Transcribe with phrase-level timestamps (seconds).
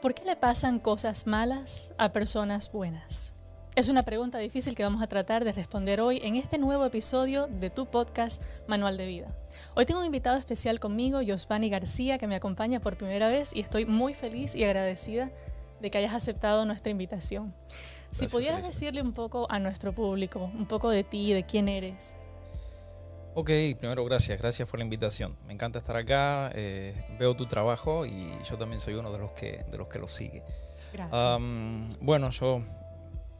[0.00, 3.34] ¿Por qué le pasan cosas malas a personas buenas?
[3.76, 7.46] Es una pregunta difícil que vamos a tratar de responder hoy en este nuevo episodio
[7.46, 9.34] de tu podcast Manual de Vida.
[9.74, 13.60] Hoy tengo un invitado especial conmigo, Josvani García, que me acompaña por primera vez y
[13.60, 15.30] estoy muy feliz y agradecida
[15.80, 17.54] de que hayas aceptado nuestra invitación.
[18.12, 22.18] si pudieras decirle un poco a nuestro público, un poco de ti, de quién eres.
[23.38, 25.36] Ok, primero gracias, gracias por la invitación.
[25.46, 29.32] Me encanta estar acá, eh, veo tu trabajo y yo también soy uno de los
[29.32, 30.42] que, de los que lo sigue.
[30.90, 31.98] Gracias.
[32.00, 32.62] bueno, yo,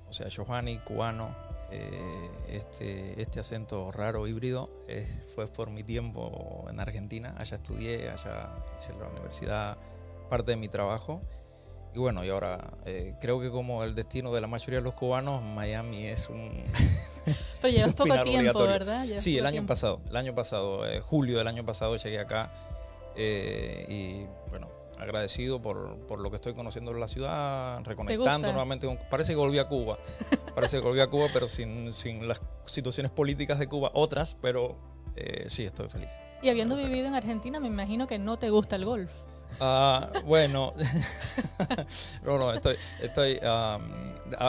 [0.07, 1.35] o sea, Giovanni, cubano,
[1.71, 8.11] eh, este, este acento raro, híbrido, eh, fue por mi tiempo en Argentina, allá estudié,
[8.11, 9.79] allá hice la universidad,
[10.29, 11.23] parte de mi trabajo.
[11.97, 12.59] Y bueno, y ahora
[13.23, 16.63] creo que como el destino de la mayoría de los cubanos, Miami es un...
[17.63, 19.07] Pero llevas poco tiempo, ¿verdad?
[19.17, 22.53] sí, el año pasado, el año pasado, eh, julio del año pasado llegué acá
[23.17, 28.87] eh, y bueno, agradecido por, por, lo que estoy conociendo de la ciudad, reconectando nuevamente.
[29.09, 29.99] parece que volví a Cuba,
[30.55, 34.77] parece que volví a Cuba, pero sin, sin las situaciones políticas de Cuba, otras, pero
[35.17, 36.11] eh, sí, estoy feliz.
[36.43, 39.23] Y habiendo vivido en Argentina, me imagino que no te gusta el golf.
[39.61, 40.75] Ah, bueno,
[42.25, 43.41] no, no, estoy, estoy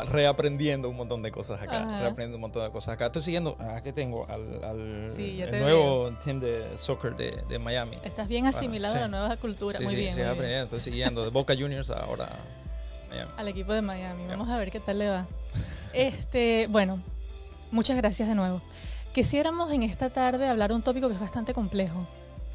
[0.10, 1.86] reaprendiendo un montón de cosas acá.
[1.86, 3.08] Reaprendiendo un montón de cosas acá.
[3.08, 4.80] Estoy siguiendo, aquí tengo al, al
[5.18, 7.98] el nuevo team de soccer de, de, Miami.
[8.04, 9.80] Estás bien asimilado a la nueva cultura.
[9.80, 10.16] muy bien.
[10.16, 10.64] Sí, aprendiendo.
[10.64, 12.30] Estoy siguiendo de Boca Juniors ahora
[13.10, 13.32] Miami.
[13.38, 14.28] Al equipo de Miami.
[14.28, 15.26] Vamos a ver qué tal le va.
[15.94, 17.02] Este, bueno,
[17.72, 18.62] muchas gracias de nuevo.
[19.14, 22.06] Quisiéramos en esta tarde hablar de un tópico que es bastante complejo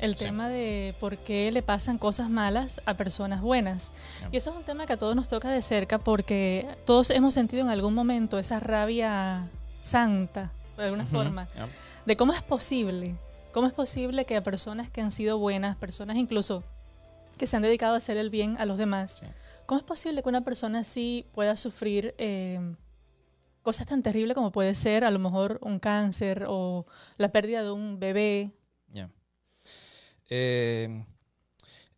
[0.02, 3.92] el tema de por qué le pasan cosas malas a personas buenas.
[4.32, 7.34] Y eso es un tema que a todos nos toca de cerca porque todos hemos
[7.34, 9.48] sentido en algún momento esa rabia
[9.80, 11.46] santa, de alguna forma,
[12.04, 13.14] de cómo es posible,
[13.52, 16.64] cómo es posible que a personas que han sido buenas, personas incluso
[17.38, 19.22] que se han dedicado a hacer el bien a los demás,
[19.66, 22.74] ¿cómo es posible que una persona así pueda sufrir eh,
[23.62, 26.86] cosas tan terribles como puede ser a lo mejor un cáncer o
[27.18, 28.50] la pérdida de un bebé?
[30.34, 30.88] Eh,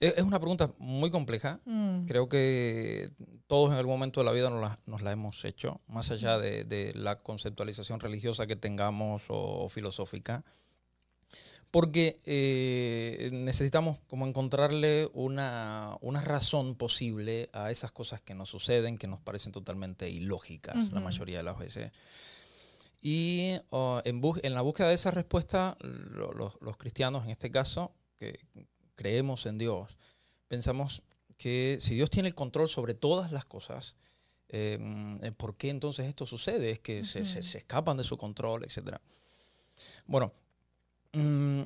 [0.00, 1.60] es una pregunta muy compleja.
[1.64, 2.06] Mm.
[2.06, 3.12] Creo que
[3.46, 7.20] todos en algún momento de la vida nos la, hemos hecho, más allá de, la
[7.22, 10.42] conceptualización religiosa que tengamos o, filosófica.
[11.70, 19.06] Porque eh, necesitamos como encontrarle una, razón posible a esas cosas que nos suceden, que
[19.06, 21.92] nos parecen totalmente ilógicas la mayoría de las veces.
[23.00, 28.40] Y oh, en, en, la búsqueda de esa respuesta, los cristianos en este caso, que
[28.94, 29.96] creemos en Dios,
[30.48, 31.02] pensamos
[31.36, 33.96] que si Dios tiene el control sobre todas las cosas,
[34.48, 34.78] eh,
[35.36, 36.70] ¿por qué entonces esto sucede?
[36.70, 38.98] Es que se, escapan de su control, etc.
[40.06, 40.32] Bueno,
[41.12, 41.62] mm,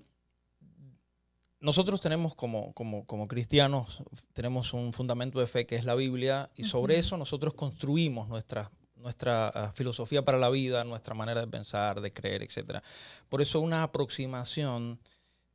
[1.60, 6.65] nosotros tenemos como, como, cristianos, tenemos un fundamento de fe que es la Biblia y
[6.65, 12.00] sobre eso nosotros construimos nuestra, nuestra ah, filosofía para la vida, nuestra manera de pensar,
[12.00, 12.80] de creer, etc.
[13.28, 15.00] Por eso una aproximación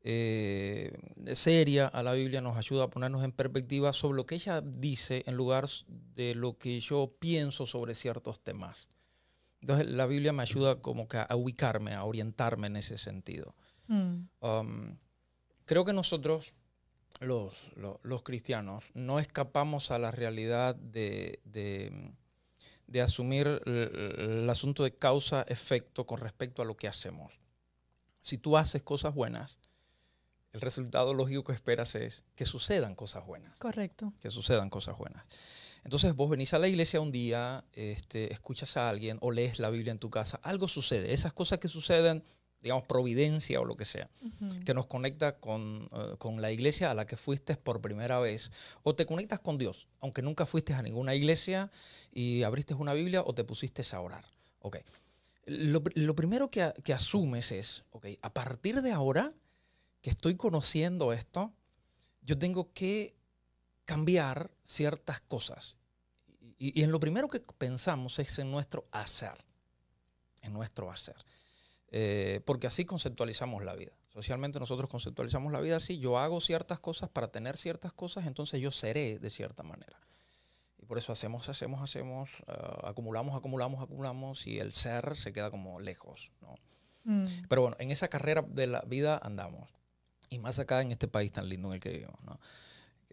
[0.06, 0.91] eh,
[1.34, 5.24] seria a la Biblia nos ayuda a ponernos en perspectiva sobre lo que ella dice
[5.25, 8.90] en lugar de lo que yo pienso sobre ciertos temas.
[9.62, 13.56] Entonces la Biblia me ayuda como que a ubicarme, a orientarme en ese sentido.
[13.88, 14.28] Mm.
[14.41, 14.97] Um,
[15.64, 16.53] creo que nosotros,
[17.22, 17.72] los,
[18.24, 26.62] cristianos, no escapamos a la realidad de, de asumir el asunto de causa-efecto con respecto
[26.62, 27.40] a lo que hacemos.
[28.20, 29.58] Si tú haces cosas buenas,
[30.53, 33.58] el resultado lógico que esperas es que sucedan cosas buenas.
[33.58, 34.14] Correcto.
[34.22, 35.25] Que sucedan cosas buenas.
[35.84, 39.69] Entonces vos venís a la iglesia un día, este, escuchas a alguien o lees la
[39.69, 41.14] Biblia en tu casa, algo sucede.
[41.14, 42.24] Esas cosas que suceden,
[42.62, 44.09] digamos, providencia o lo que sea,
[44.64, 48.52] que nos conecta con, eh, con, la iglesia a la que fuiste por primera vez,
[48.84, 51.70] o te conectas con Dios, aunque nunca fuiste a ninguna iglesia
[52.14, 54.24] y abriste una Biblia o te pusiste a orar.
[54.59, 54.78] Ok.
[55.46, 59.34] Lo, lo primero que, que asumes es, ok, a partir de ahora
[60.03, 61.53] que estoy conociendo esto,
[62.22, 63.16] yo tengo que
[63.86, 65.78] cambiar ciertas cosas.
[66.59, 69.46] Y, en lo primero que pensamos es en nuestro hacer,
[70.41, 71.16] en nuestro hacer.
[71.88, 73.94] Eh, porque así conceptualizamos la vida.
[74.09, 78.59] Socialmente nosotros conceptualizamos la vida así, yo hago ciertas cosas para tener ciertas cosas, entonces
[78.59, 79.97] yo seré de cierta manera.
[80.79, 85.49] Y por eso hacemos, hacemos, hacemos, ah, acumulamos, acumulamos, acumulamos y el ser se queda
[85.49, 86.29] como lejos.
[87.06, 87.23] Mm.
[87.47, 89.70] Pero bueno, en esa carrera de la vida andamos.
[90.29, 92.40] Y más acá en este país tan lindo en el que vivimos, ¿no?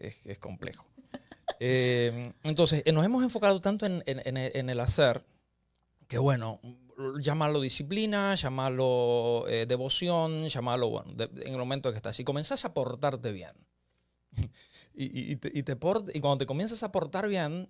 [0.01, 0.87] es, complejo.
[1.63, 5.23] Eh, entonces, eh, nos hemos enfocado tanto en, el hacer,
[6.07, 6.59] que bueno,
[7.19, 12.15] llamarlo disciplina, llamarlo eh, devoción, llamarlo, bueno, en el momento que estás.
[12.15, 13.51] Si comenzás a portarte bien,
[14.95, 17.67] y, te, y, y cuando te comienzas a portar bien,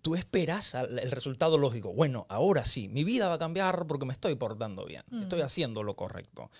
[0.00, 1.92] tú esperas el resultado lógico.
[1.92, 5.44] Bueno, ahora sí, mi vida va a cambiar porque me estoy portando bien, estoy mm.
[5.44, 6.50] haciendo lo correcto.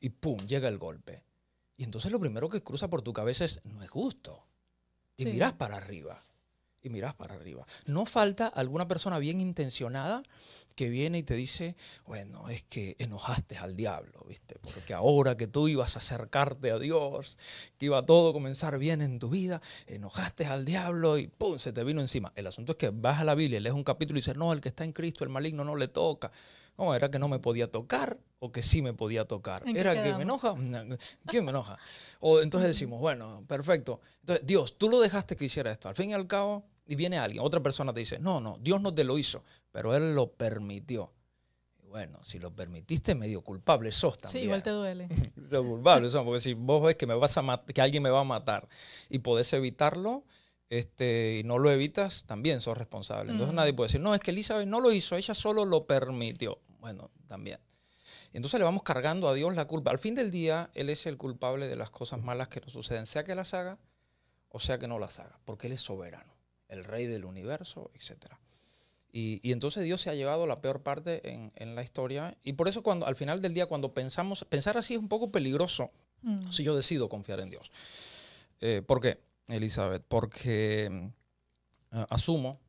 [0.00, 1.24] Y pum, llega el golpe.
[1.82, 4.46] Y entonces lo primero que cruza por tu cabeza es, no es justo.
[5.16, 6.22] Y miras para arriba.
[6.80, 7.66] Y miras para arriba.
[7.86, 10.22] No falta alguna persona bien intencionada
[10.76, 11.74] que viene y te dice,
[12.06, 14.60] bueno, es que enojaste al diablo, ¿viste?
[14.60, 17.36] Porque ahora que tú ibas a acercarte a Dios,
[17.78, 21.58] que iba todo a comenzar bien en tu vida, enojaste al diablo y ¡pum!
[21.58, 22.32] se te vino encima.
[22.36, 24.60] El asunto es que vas a la Biblia, lees un capítulo y dices, no, el
[24.60, 26.30] que está en Cristo, el maligno no le toca.
[26.78, 29.62] No, era que no me podía tocar o que sí me podía tocar.
[29.66, 30.54] Era que me enoja.
[31.26, 31.78] ¿Quién me enoja?
[32.20, 34.00] O entonces decimos, bueno, perfecto.
[34.20, 35.88] Entonces, Dios, tú lo dejaste que hiciera esto.
[35.88, 38.80] Al fin y al cabo, y viene alguien, otra persona te dice, no, no, Dios
[38.80, 41.12] no te lo hizo, pero Él lo permitió.
[41.88, 44.40] bueno, si lo permitiste, medio culpable sos también.
[44.40, 45.08] Sí, igual te duele.
[45.48, 48.24] sos culpable, porque si vos ves que, me vas a que alguien me va a
[48.24, 48.66] matar
[49.08, 50.24] y podés evitarlo,
[50.72, 53.30] este, y no lo evitas, también sos responsable.
[53.32, 56.60] Entonces nadie puede decir, no, es que Elizabeth no lo hizo, ella solo lo permitió.
[56.80, 57.58] Bueno, también.
[58.32, 59.90] Entonces le vamos cargando a Dios la culpa.
[59.90, 63.04] Al fin del día, Él es el culpable de las cosas malas que nos suceden,
[63.04, 63.78] sea que las haga
[64.48, 66.32] o sea que no las haga, porque Él es soberano
[66.68, 68.32] el rey del universo, etc.
[69.12, 71.20] Y, entonces Dios se ha llevado la peor parte
[71.54, 72.38] en, la historia.
[72.42, 75.30] Y por eso cuando al final del día, cuando pensamos, pensar así es un poco
[75.30, 75.90] peligroso
[76.22, 76.50] mm.
[76.50, 77.70] si yo decido confiar en Dios.
[78.62, 80.04] Eh, ¿Por qué, Elizabeth?
[80.06, 82.60] Porque mm, asumo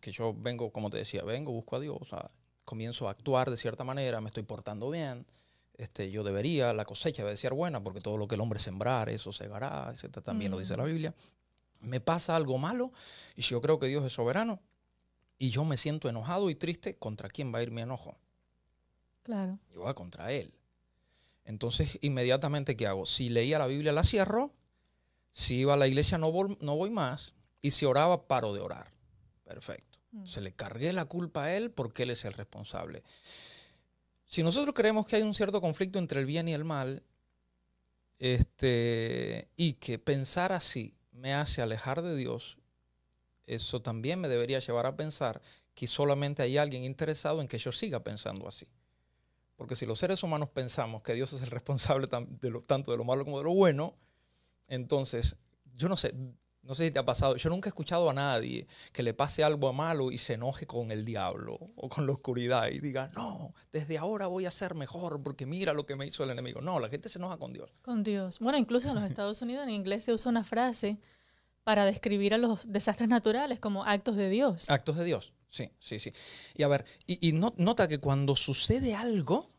[0.00, 2.00] que yo vengo, como te decía, vengo, busco a Dios,
[2.64, 5.26] comienzo a actuar de cierta manera, me estoy portando bien,
[5.74, 9.10] este, yo debería, la cosecha debe ser buena, porque todo lo que el hombre sembrar,
[9.10, 10.22] eso segará, etc.
[10.22, 10.86] También lo dice la mm.
[10.86, 11.14] Biblia
[11.80, 12.92] me pasa algo malo
[13.34, 14.60] y si yo creo que Dios es soberano
[15.38, 18.16] y yo me siento enojado y triste, ¿contra quién va a ir mi enojo?
[19.22, 19.58] Claro.
[19.72, 20.54] Yo voy contra Él.
[21.44, 23.06] Entonces, inmediatamente, ¿qué hago?
[23.06, 24.52] Si leía la Biblia, la cierro.
[25.36, 27.34] Si iba a la iglesia, no, no voy más.
[27.60, 28.90] Y si oraba, paro de orar.
[29.44, 29.98] Perfecto.
[30.12, 30.24] Mm.
[30.24, 33.02] Se le cargué la culpa a Él porque Él es el responsable.
[34.24, 37.02] Si nosotros creemos que hay un cierto conflicto entre el bien y el mal,
[38.18, 42.56] este, y que pensar así me hace alejar de Dios,
[43.46, 45.42] eso también me debería llevar a pensar
[45.74, 48.66] que solamente hay alguien interesado en que yo siga pensando así.
[49.54, 52.08] Porque si los seres humanos pensamos que Dios es el responsable
[52.40, 53.94] de lo, tanto de lo malo como de lo bueno,
[54.68, 55.36] entonces,
[55.74, 56.14] yo no sé,
[56.66, 59.44] no sé si te ha pasado, yo nunca he escuchado a nadie que le pase
[59.44, 63.54] algo malo y se enoje con el diablo o con la oscuridad y diga, no,
[63.72, 66.60] desde ahora voy a ser mejor porque mira lo que me hizo el enemigo.
[66.60, 67.70] No, la gente se enoja con Dios.
[67.82, 68.40] Con Dios.
[68.40, 70.98] Bueno, incluso en los Estados Unidos en inglés se usa una frase
[71.62, 74.68] para describir a los desastres naturales como actos de Dios.
[74.70, 76.12] Actos de Dios, sí, sí, sí.
[76.54, 79.50] Y a ver, y, nota que cuando sucede algo,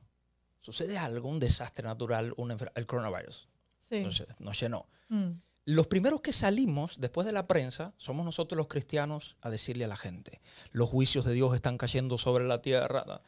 [0.62, 2.34] sucede algo, un desastre natural,
[2.76, 3.48] el coronavirus,
[3.88, 4.04] sí.
[4.40, 4.86] nos, llenó.
[5.10, 5.32] Mm
[5.68, 9.90] los primeros que salimos después de la prensa somos nosotros los cristianos a decirle a
[9.90, 10.40] la gente,
[10.72, 13.22] los juicios de Dios están cayendo sobre la tierra.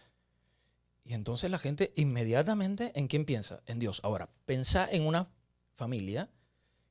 [1.03, 3.61] Y entonces la gente inmediatamente, ¿en quién piensa?
[3.65, 3.99] En Dios.
[4.03, 5.27] Ahora, pensa en una
[5.73, 6.29] familia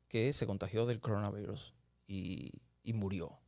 [0.08, 1.72] que se contagió del coronavirus
[2.06, 2.52] y,
[2.92, 3.38] murió.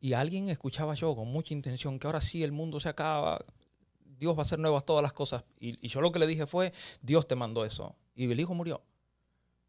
[0.00, 3.44] Y alguien escuchaba yo con mucha intención que ahora sí el mundo se acaba,
[4.18, 5.44] Dios va a hacer nuevas todas las cosas.
[5.60, 6.72] Y, y yo lo que le dije fue,
[7.02, 7.94] Dios te mandó eso.
[8.14, 8.82] Y el hijo murió.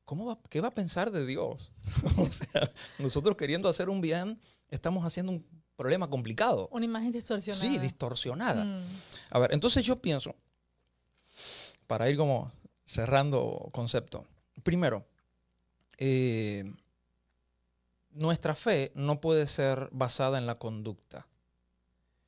[0.07, 1.73] ¿Cómo va, ¿qué va a pensar de Dios?
[2.17, 4.39] o sea, nosotros queriendo hacer un bien,
[4.69, 5.45] estamos haciendo un
[5.75, 6.69] problema complicado.
[6.71, 7.61] Una imagen distorsionada.
[7.61, 8.63] Sí, distorsionada.
[8.63, 8.83] Mm.
[9.31, 10.33] A ver, entonces yo pienso,
[11.87, 12.49] para ir como
[12.85, 14.25] cerrando concepto,
[14.63, 15.05] primero,
[15.97, 16.73] eh,
[18.11, 21.27] nuestra fe no puede ser basada en la conducta.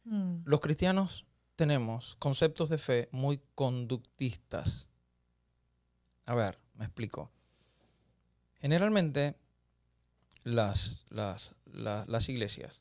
[0.03, 0.41] Mm.
[0.43, 1.25] Los cristianos
[1.55, 4.89] tenemos conceptos de fe muy conductistas.
[6.25, 7.31] A ver, me explico.
[8.61, 9.35] Generalmente
[10.43, 12.79] las, las, iglesias,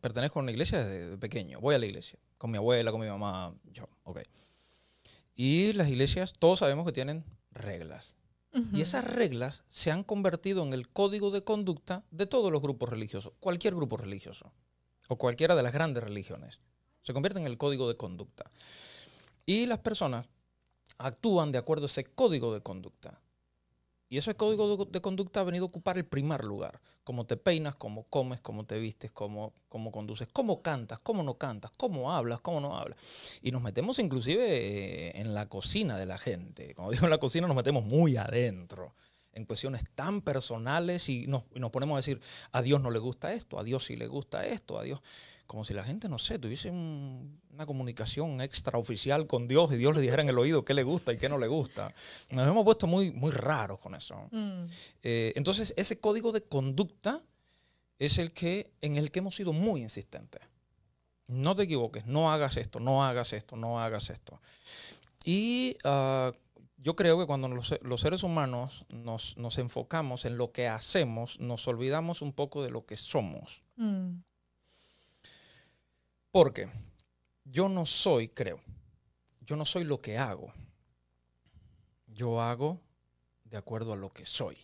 [0.00, 3.08] pertenezco a una iglesia desde pequeño, voy a la iglesia, con mi abuela, con mi
[3.08, 4.20] mamá, yo, ok.
[5.34, 8.16] Y las iglesias, todos sabemos que tienen reglas.
[8.72, 12.88] Y esas reglas se han convertido en el código de conducta de todos los grupos
[12.88, 14.52] religiosos, cualquier grupo religioso,
[15.08, 16.58] o cualquiera de las grandes religiones.
[17.02, 18.50] Se convierte en el código de conducta.
[19.46, 20.26] Y las personas
[20.98, 23.20] actúan de acuerdo a ese código de conducta.
[24.12, 26.80] Y ese código de, conducta ha venido a ocupar el primer lugar.
[27.04, 31.34] Cómo te peinas, cómo comes, cómo te vistes, cómo, cómo conduces, cómo cantas, cómo no
[31.34, 32.98] cantas, cómo hablas, cómo no hablas.
[33.40, 36.74] Y nos metemos inclusive eh, en la cocina de la gente.
[36.74, 38.94] Como digo en la cocina, nos metemos muy adentro.
[39.32, 42.20] En cuestiones tan personales y nos, nos, ponemos a decir,
[42.52, 45.00] a Dios no le gusta esto, a Dios sí le gusta esto, a Dios,
[45.50, 50.00] como si la gente, no sé, tuviese una comunicación extraoficial con Dios y Dios le
[50.00, 51.92] dijera en el oído qué le gusta y qué no le gusta.
[52.30, 54.28] Nos hemos puesto muy, muy raros con eso.
[54.30, 54.64] Mm.
[55.02, 57.20] Eh, entonces, ese código de conducta
[57.98, 60.40] es el que, en el que hemos sido muy insistentes.
[61.26, 64.40] No te equivoques, no hagas esto, no hagas esto, no hagas esto.
[65.24, 66.30] Y uh,
[66.82, 72.22] yo creo que cuando los, seres humanos nos, enfocamos en lo que hacemos, nos olvidamos
[72.22, 73.62] un poco de lo que somos.
[73.76, 74.20] Mm.
[76.30, 76.68] Porque
[77.44, 78.60] yo no soy, creo,
[79.40, 80.52] yo no soy lo que hago.
[82.06, 82.80] Yo hago
[83.44, 84.56] de acuerdo a lo que soy.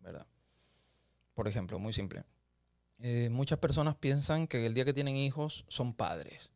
[0.00, 0.26] ¿Verdad?
[1.34, 2.24] Por ejemplo, muy simple.
[2.98, 6.50] Eh, muchas personas piensan que el día que tienen hijos son padres.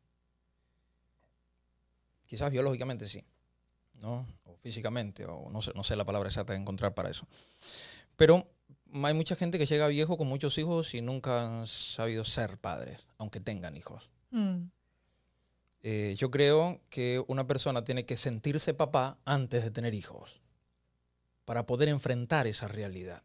[2.26, 3.25] Quizás biológicamente sí.
[4.00, 4.26] ¿No?
[4.44, 7.26] O físicamente, o no sé, no sé la palabra exacta de encontrar para eso.
[8.16, 8.48] Pero
[8.92, 13.06] hay mucha gente que llega viejo con muchos hijos y nunca han sabido ser padres,
[13.18, 14.10] aunque tengan hijos.
[14.30, 14.64] Mm.
[15.82, 20.40] Eh, yo creo que una persona tiene que sentirse papá antes de tener hijos,
[21.44, 23.22] para poder enfrentar esa realidad.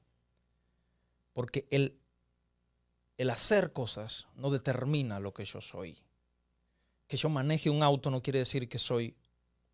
[1.33, 1.97] Porque el,
[3.17, 5.97] el hacer cosas no determina lo que yo soy.
[7.07, 9.15] Que yo maneje un auto no quiere decir que soy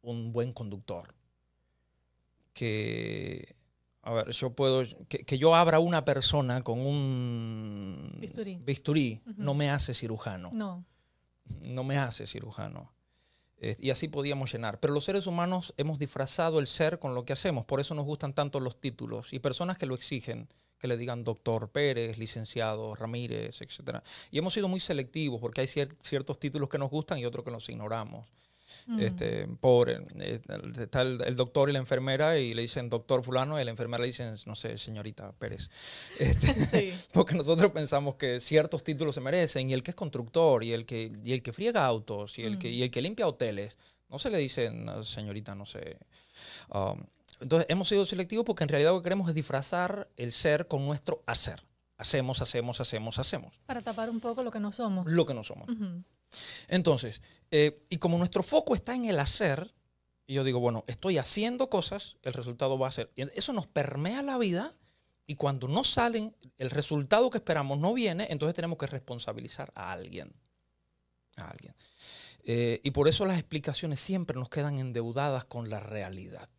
[0.01, 1.13] un buen conductor.
[2.53, 3.55] Que,
[4.01, 8.17] a ver, yo puedo, que, yo abra una persona con un
[8.65, 10.49] bisturí, no me hace cirujano.
[10.53, 10.85] No.
[11.61, 12.91] No me hace cirujano.
[13.61, 14.79] Eh, y así podíamos llenar.
[14.79, 17.65] Pero los seres humanos hemos disfrazado el ser con lo que hacemos.
[17.65, 19.33] Por eso nos gustan tanto los títulos.
[19.33, 23.99] Y personas que lo exigen, que le digan doctor Pérez, licenciado Ramírez, etc.
[24.31, 27.51] Y hemos sido muy selectivos porque hay ciertos títulos que nos gustan y otros que
[27.51, 28.27] los ignoramos.
[28.97, 30.01] Este, pobre.
[30.19, 30.39] Eh,
[30.79, 34.07] está el, doctor y la enfermera y le dicen doctor fulano y la enfermera le
[34.07, 35.69] dicen, no sé, señorita Pérez.
[36.19, 40.73] Este, porque nosotros pensamos que ciertos títulos se merecen y el que es constructor y
[40.73, 43.77] el que, y el que friega autos y el, que, y el que limpia hoteles,
[44.09, 45.97] no se le dicen, señorita, no sé.
[46.73, 47.03] Um,
[47.39, 50.85] entonces, hemos sido selectivos porque en realidad lo que queremos es disfrazar el ser con
[50.85, 51.63] nuestro hacer.
[51.97, 53.53] Hacemos, hacemos, hacemos, hacemos.
[53.65, 55.05] Para tapar un poco lo que no somos.
[55.07, 55.69] Lo que no somos.
[56.67, 57.21] Entonces,
[57.51, 59.73] eh, y como nuestro foco está en el hacer,
[60.27, 63.11] y yo digo, bueno, estoy haciendo cosas, el resultado va a ser.
[63.15, 64.75] Eso nos permea la vida
[65.25, 69.91] y cuando no salen, el resultado que esperamos no viene, entonces tenemos que responsabilizar a
[69.91, 70.33] alguien.
[71.37, 71.73] A alguien.
[72.43, 76.49] Eh, y por eso las explicaciones siempre nos quedan endeudadas con la realidad.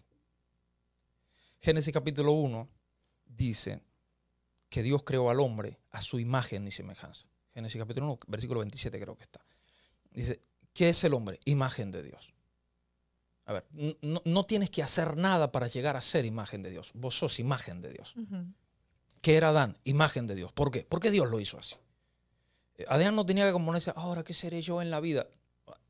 [1.60, 2.68] Génesis capítulo 1
[3.26, 3.82] dice
[4.68, 7.26] que Dios creó al hombre a su imagen y semejanza.
[7.52, 9.44] Génesis capítulo 1, versículo 27 creo que está.
[10.10, 10.40] Dice,
[10.72, 11.40] ¿qué es el hombre?
[11.44, 12.32] Imagen de Dios.
[13.46, 13.66] A ver,
[14.02, 16.92] no, tienes que hacer nada para llegar a ser imagen de Dios.
[16.94, 18.14] Vos sos imagen de Dios.
[19.20, 19.76] ¿Qué era Adán?
[19.84, 20.52] Imagen de Dios.
[20.52, 20.86] ¿Por qué?
[20.88, 21.74] Porque Dios lo hizo así.
[22.76, 25.26] Eh, Adán no tenía que componerse, ahora, ¿qué seré yo en la vida?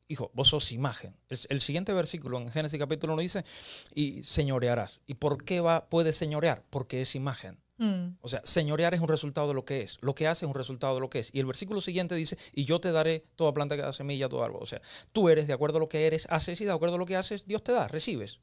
[0.07, 1.15] Hijo, vos sos imagen.
[1.29, 3.45] El, siguiente versículo en Génesis capítulo 1 dice,
[3.93, 4.99] y señorearás.
[5.07, 6.65] ¿Y por qué va, puede señorear?
[6.69, 7.59] Porque es imagen.
[7.81, 8.17] Mm.
[8.21, 9.97] O sea, señorear es un resultado de lo que es.
[10.01, 11.31] Lo que hace es un resultado de lo que es.
[11.33, 14.43] Y el versículo siguiente dice, y yo te daré toda planta que da semilla, todo
[14.43, 14.61] árbol.
[14.61, 16.99] O sea, tú eres de acuerdo a lo que eres, haces y de acuerdo a
[16.99, 18.39] lo que haces, Dios te da, recibes.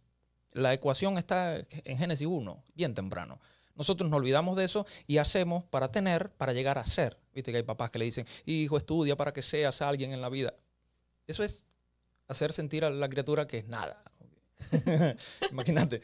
[0.54, 3.38] La ecuación está en Génesis 1, bien temprano.
[3.76, 7.16] Nosotros nos olvidamos de eso y hacemos para tener, para llegar a ser.
[7.32, 10.30] Viste que hay papás que le dicen, hijo, estudia para que seas alguien en la
[10.30, 10.52] vida.
[11.28, 11.68] Eso es
[12.26, 14.02] hacer sentir a la criatura que es nada.
[15.52, 16.02] Imagínate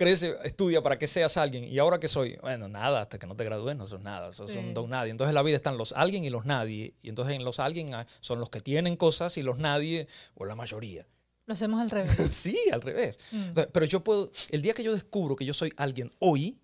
[0.00, 1.64] crece, estudia para que seas alguien.
[1.64, 2.38] ¿Y ahora que soy?
[2.40, 5.10] Bueno, nada, hasta que no te gradúes no sos nada, sos un don nadie.
[5.10, 6.94] Entonces en la vida están los alguien y los nadie.
[7.02, 10.46] Y entonces en los alguien ah, son los que tienen cosas y los nadie, o
[10.46, 11.06] la mayoría.
[11.44, 12.34] Lo hacemos al revés.
[12.34, 13.18] sí, al revés.
[13.30, 13.60] Mm.
[13.70, 16.58] pero yo puedo, el día que yo descubro que yo soy alguien hoy,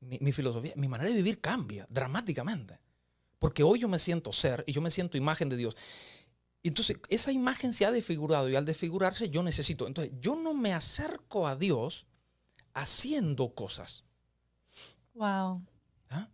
[0.00, 2.78] mi, mi filosofía, mi manera de vivir cambia dramáticamente.
[3.38, 5.78] Porque hoy yo me siento ser y yo me siento imagen de Dios.
[6.62, 9.86] Entonces, esa imagen se ha desfigurado y al desfigurarse yo necesito.
[9.86, 12.06] Entonces, yo no me acerco a Dios
[12.74, 14.04] haciendo cosas.
[15.14, 15.62] Wow.
[16.10, 16.28] ¿Ah?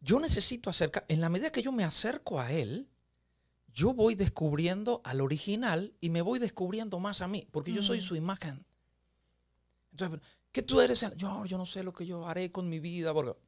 [0.00, 2.88] Yo necesito acercar, en la medida que yo me acerco a Él,
[3.74, 7.98] yo voy descubriendo al original y me voy descubriendo más a mí, porque yo soy
[7.98, 8.02] mm.
[8.02, 8.64] su imagen.
[9.92, 11.06] Entonces, ¿qué tú eres?
[11.16, 13.12] Yo, yo no sé lo que yo haré con mi vida.
[13.12, 13.38] Porque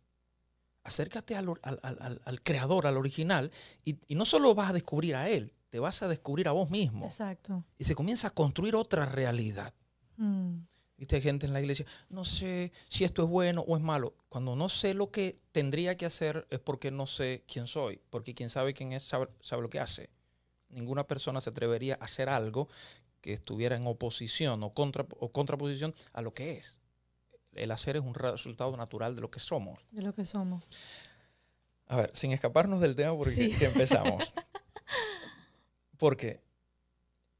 [0.84, 3.50] acércate al, creador, al original,
[3.84, 7.06] y, no solo vas a descubrir a Él, te vas a descubrir a vos mismo.
[7.06, 7.64] Exacto.
[7.78, 9.74] Y se comienza a construir otra realidad.
[10.16, 10.58] Mm.
[10.96, 14.14] Viste, gente en la iglesia, no sé si esto es bueno o es malo.
[14.28, 18.34] Cuando no sé lo que tendría que hacer es porque no sé quién soy, porque
[18.34, 20.08] quien sabe quién es sabe, lo que hace.
[20.68, 22.68] Ninguna persona se atrevería a hacer algo
[23.20, 26.78] que estuviera en oposición o, contra, o contraposición a lo que es.
[27.54, 29.80] El hacer es un resultado natural de lo que somos.
[29.90, 30.68] De lo que somos.
[31.86, 34.32] A ver, sin escaparnos del tema porque empezamos.
[35.98, 36.40] porque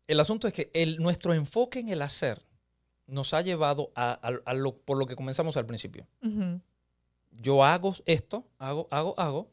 [0.07, 2.43] el asunto es que el, nuestro enfoque en el hacer
[3.07, 6.07] nos ha llevado a, lo, por lo que comenzamos al principio.
[7.31, 9.51] Yo hago esto, hago, hago, hago.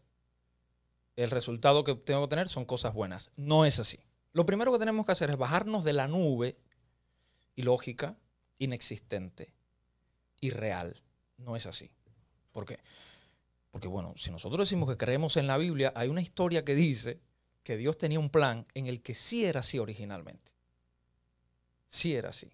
[1.16, 3.32] El resultado que tengo que tener son cosas buenas.
[3.36, 4.00] No es así.
[4.34, 6.58] Lo primero que tenemos que hacer es bajarnos de la nube
[7.56, 8.18] ilógica,
[8.60, 9.54] inexistente,
[10.40, 11.02] irreal.
[11.38, 11.92] No es así.
[12.52, 12.80] ¿Por qué?
[13.72, 17.20] Porque bueno, si nosotros decimos que creemos en la Biblia, hay una historia que dice
[17.64, 20.52] que Dios tenía un plan en el que sí era así originalmente.
[21.90, 22.52] Sí era así.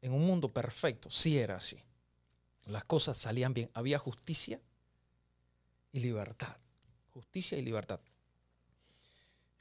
[0.00, 1.78] En un mundo perfecto, sí era así.
[2.66, 3.70] Las cosas salían bien.
[3.74, 4.60] Había justicia
[5.92, 6.56] y libertad.
[7.12, 8.00] Justicia y libertad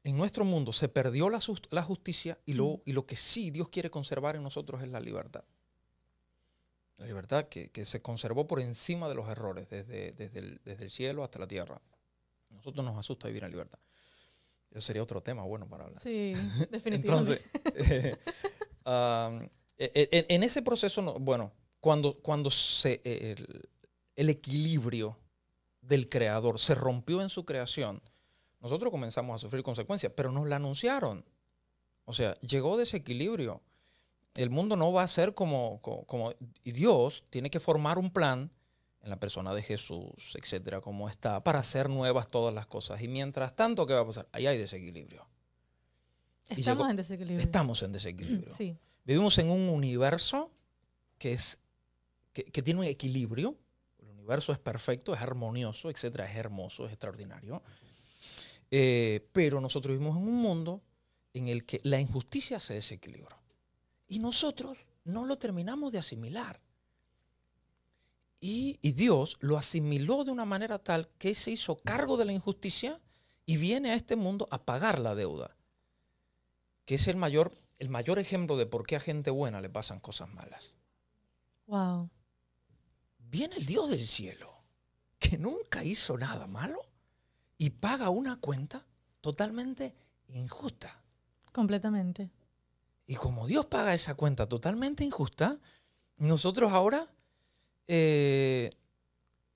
[0.07, 1.41] en nuestro mundo se perdió la,
[1.81, 5.43] justicia y lo, y lo, que sí Dios quiere conservar en nosotros es la libertad.
[6.95, 11.39] La libertad que, se conservó por encima de los errores, desde, desde, el, cielo hasta
[11.39, 11.81] la tierra.
[12.49, 13.79] A nosotros nos asusta vivir en libertad.
[14.71, 16.01] Eso sería otro tema bueno para hablar.
[16.01, 16.33] Sí,
[16.71, 17.41] definitivamente.
[17.43, 18.17] Entonces, e,
[18.85, 23.69] e, en, ese proceso, bueno, cuando, cuando se, el,
[24.15, 25.17] el equilibrio
[25.81, 28.01] del creador se rompió en su creación,
[28.59, 31.23] nosotros comenzamos a sufrir consecuencias, pero nos la anunciaron.
[32.05, 33.61] O sea, llegó desequilibrio.
[34.33, 38.51] El mundo no va a ser como, como, y Dios tiene que formar un plan
[39.01, 43.01] en la persona de Jesús, etcétera, como está, para hacer nuevas todas las cosas.
[43.01, 44.27] Y mientras tanto, ¿qué va a pasar?
[44.31, 45.25] Ahí hay desequilibrio.
[46.49, 47.39] Estamos en desequilibrio.
[47.39, 48.51] Estamos en desequilibrio.
[48.51, 48.77] Sí.
[49.07, 50.51] Vivimos en un universo
[51.17, 51.57] que, es,
[52.33, 53.55] que, tiene un equilibrio.
[53.99, 57.63] El universo es perfecto, es armonioso, etcétera, es hermoso, es extraordinario.
[58.69, 60.81] Eh, pero nosotros vivimos en un mundo
[61.33, 63.37] en el que la injusticia se desequilibró.
[64.09, 66.59] Y nosotros no lo terminamos de asimilar.
[68.41, 72.99] Y, Dios lo asimiló de una manera tal que se hizo cargo de la injusticia
[73.45, 75.55] y viene a este mundo a pagar la deuda.
[76.83, 79.99] Que es el mayor, el mayor ejemplo de por qué a gente buena le pasan
[79.99, 80.75] cosas malas.
[81.67, 82.09] Wow.
[83.19, 84.53] Viene el Dios del cielo,
[85.19, 86.81] que nunca hizo nada malo,
[87.57, 88.85] y paga una cuenta
[89.21, 89.93] totalmente
[90.29, 91.01] injusta.
[91.51, 92.29] Completamente.
[93.05, 95.59] Y como Dios paga esa cuenta totalmente injusta,
[96.17, 97.07] nosotros ahora,
[97.87, 98.69] eh,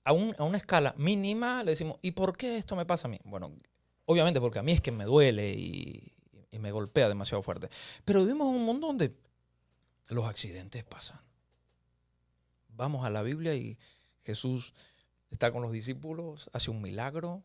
[0.04, 3.18] a, una escala mínima, le decimos, ¿y por qué esto me pasa a mí?
[3.24, 3.52] Bueno,
[4.06, 6.12] obviamente porque a mí es que me duele y,
[6.52, 7.68] y me golpea demasiado fuerte.
[8.04, 9.16] Pero vivimos en un mundo donde
[10.08, 11.20] los accidentes pasan.
[12.68, 13.78] Vamos a la Biblia y
[14.22, 14.74] Jesús
[15.30, 17.42] está con los discípulos, hace un milagro,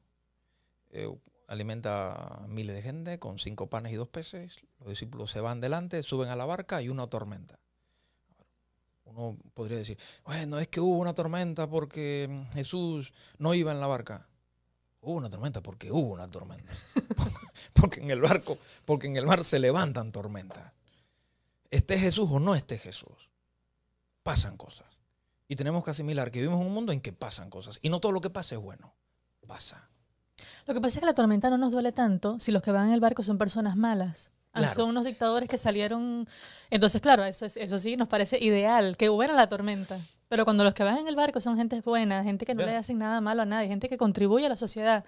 [0.92, 1.10] eh,
[1.48, 4.60] alimenta a miles de gente con cinco panes y dos peces.
[4.80, 7.60] Los discípulos se van delante, suben a la barca y una tormenta.
[9.06, 13.88] Uno podría decir, bueno, es que hubo una tormenta porque Jesús no iba en la
[13.88, 14.28] barca.
[15.00, 16.74] Hubo una tormenta porque hubo una tormenta.
[17.74, 20.74] porque en el barco, porque en el mar se levantan tormentas.
[21.70, 23.30] Esté Jesús o no esté Jesús.
[24.24, 24.88] Pasan cosas.
[25.48, 27.80] Y tenemos que asimilar que vivimos en un mundo en que pasan cosas.
[27.82, 28.94] Y no todo lo que pasa es bueno.
[29.46, 29.90] Pasa.
[30.66, 32.88] Lo que pasa es que la tormenta no nos duele tanto si los que van
[32.88, 34.32] en el barco son personas malas.
[34.54, 36.28] Ah, son unos dictadores que salieron.
[36.70, 40.00] Entonces, claro, eso, eso sí nos parece ideal, que hubiera la tormenta.
[40.30, 42.76] Pero cuando los que van en el barco son gente buena, gente que no le
[42.76, 45.06] hacen nada malo a nadie, gente que contribuye a la sociedad,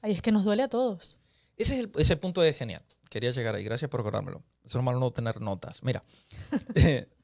[0.00, 1.18] ahí es que nos duele a todos.
[1.56, 2.82] Ese es el, ese punto de genial.
[3.10, 3.64] Quería llegar ahí.
[3.64, 4.42] Gracias por acordármelo.
[4.64, 5.82] Es normal no tener notas.
[5.82, 6.02] Mira,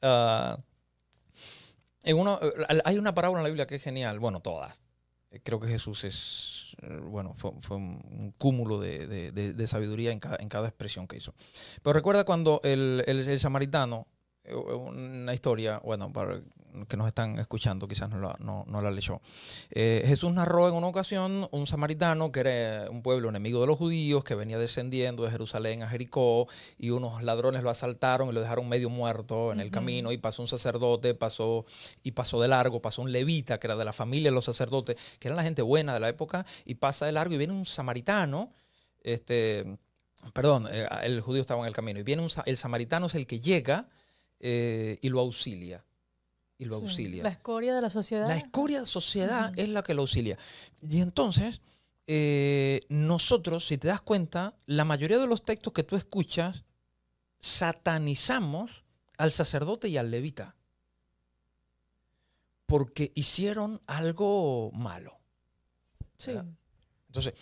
[0.01, 0.61] uh,
[2.03, 2.17] en
[2.83, 4.19] hay una parábola en la Biblia que es genial.
[4.19, 4.79] Bueno, todas.
[5.43, 6.61] Creo que Jesús es
[7.03, 11.33] bueno, fue, un cúmulo de, sabiduría en cada, expresión que hizo.
[11.81, 14.07] Pero recuerda cuando el, samaritano,
[14.43, 16.41] eh, una historia, bueno, para
[16.87, 19.21] que nos están escuchando, quizás no la, no, la leyó.
[19.69, 23.77] Eh, Jesús narró en una ocasión un samaritano que era un pueblo enemigo de los
[23.77, 28.41] judíos, que venía descendiendo de Jerusalén a Jericó, y unos ladrones lo asaltaron y lo
[28.41, 31.65] dejaron medio muerto en el camino, y pasó un sacerdote, pasó,
[32.03, 34.97] y pasó de largo, pasó un levita, que era de la familia de los sacerdotes,
[35.19, 37.65] que eran la gente buena de la época, y pasa de largo, y viene un
[37.65, 38.51] samaritano,
[39.03, 39.77] este,
[40.33, 43.27] perdón, eh, el judío estaba en el camino, y viene un, el samaritano es el
[43.27, 43.87] que llega
[44.39, 45.83] eh, y lo auxilia
[46.61, 47.23] y lo auxilia.
[47.23, 48.27] La escoria de la sociedad.
[48.27, 50.37] La escoria de la sociedad es la que lo auxilia.
[50.87, 51.59] Y entonces,
[52.05, 56.63] eh, nosotros, si te das cuenta, la mayoría de los textos que tú escuchas,
[57.39, 58.85] satanizamos
[59.17, 60.55] al sacerdote y al levita.
[62.67, 65.19] Porque hicieron algo malo.
[66.15, 66.33] Sí.
[67.07, 67.33] Entonces,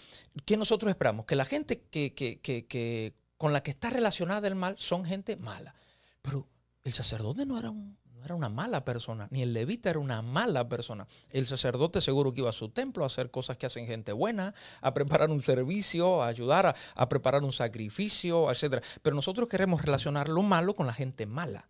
[0.45, 1.25] ¿qué nosotros esperamos?
[1.25, 5.75] Que la gente que, que, con la que está relacionada el mal son gente mala.
[6.21, 6.47] Pero
[6.85, 10.21] el sacerdote no era un no era una mala persona, ni el levita era una
[10.21, 11.07] mala persona.
[11.29, 14.53] El sacerdote seguro que iba a su templo a hacer cosas que hacen gente buena,
[14.81, 18.83] a preparar un servicio, a ayudar, a, preparar un sacrificio, etc.
[19.01, 21.69] Pero nosotros queremos relacionar lo malo con la gente mala.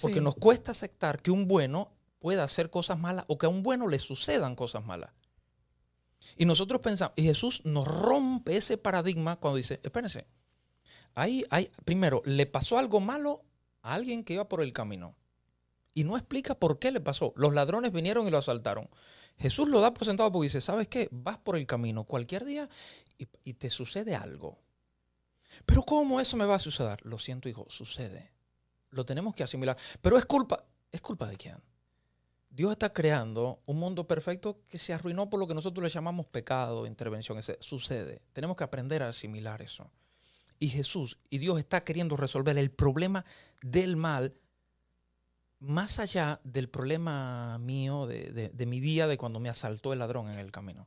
[0.00, 3.62] Porque nos cuesta aceptar que un bueno pueda hacer cosas malas o que a un
[3.62, 5.10] bueno le sucedan cosas malas.
[6.36, 10.26] Y nosotros pensamos, y Jesús nos rompe ese paradigma cuando dice, espérense,
[11.14, 13.42] ahí, hay, primero, le pasó algo malo
[13.82, 15.16] a alguien que iba por el camino
[15.98, 17.32] y no explica por qué le pasó.
[17.34, 18.88] Los ladrones vinieron y lo asaltaron.
[19.36, 21.08] Jesús lo da por sentado porque dice, ¿sabes qué?
[21.10, 22.68] Vas por el camino cualquier día
[23.18, 24.60] y, te sucede algo.
[25.66, 27.04] Pero ¿cómo eso me va a suceder?
[27.04, 28.30] Lo siento, hijo, sucede.
[28.90, 29.76] Lo tenemos que asimilar.
[30.00, 31.56] Pero es culpa, ¿es culpa de quién?
[32.48, 36.26] Dios está creando un mundo perfecto que se arruinó por lo que nosotros le llamamos
[36.26, 37.38] pecado, intervención.
[37.38, 38.22] Ese, sucede.
[38.32, 39.90] Tenemos que aprender a asimilar eso.
[40.60, 43.24] Y Jesús y Dios está queriendo resolver el problema
[43.62, 44.36] del mal
[45.60, 50.38] más allá del problema mío, de, mi vida, de cuando me asaltó el ladrón en
[50.38, 50.86] el camino.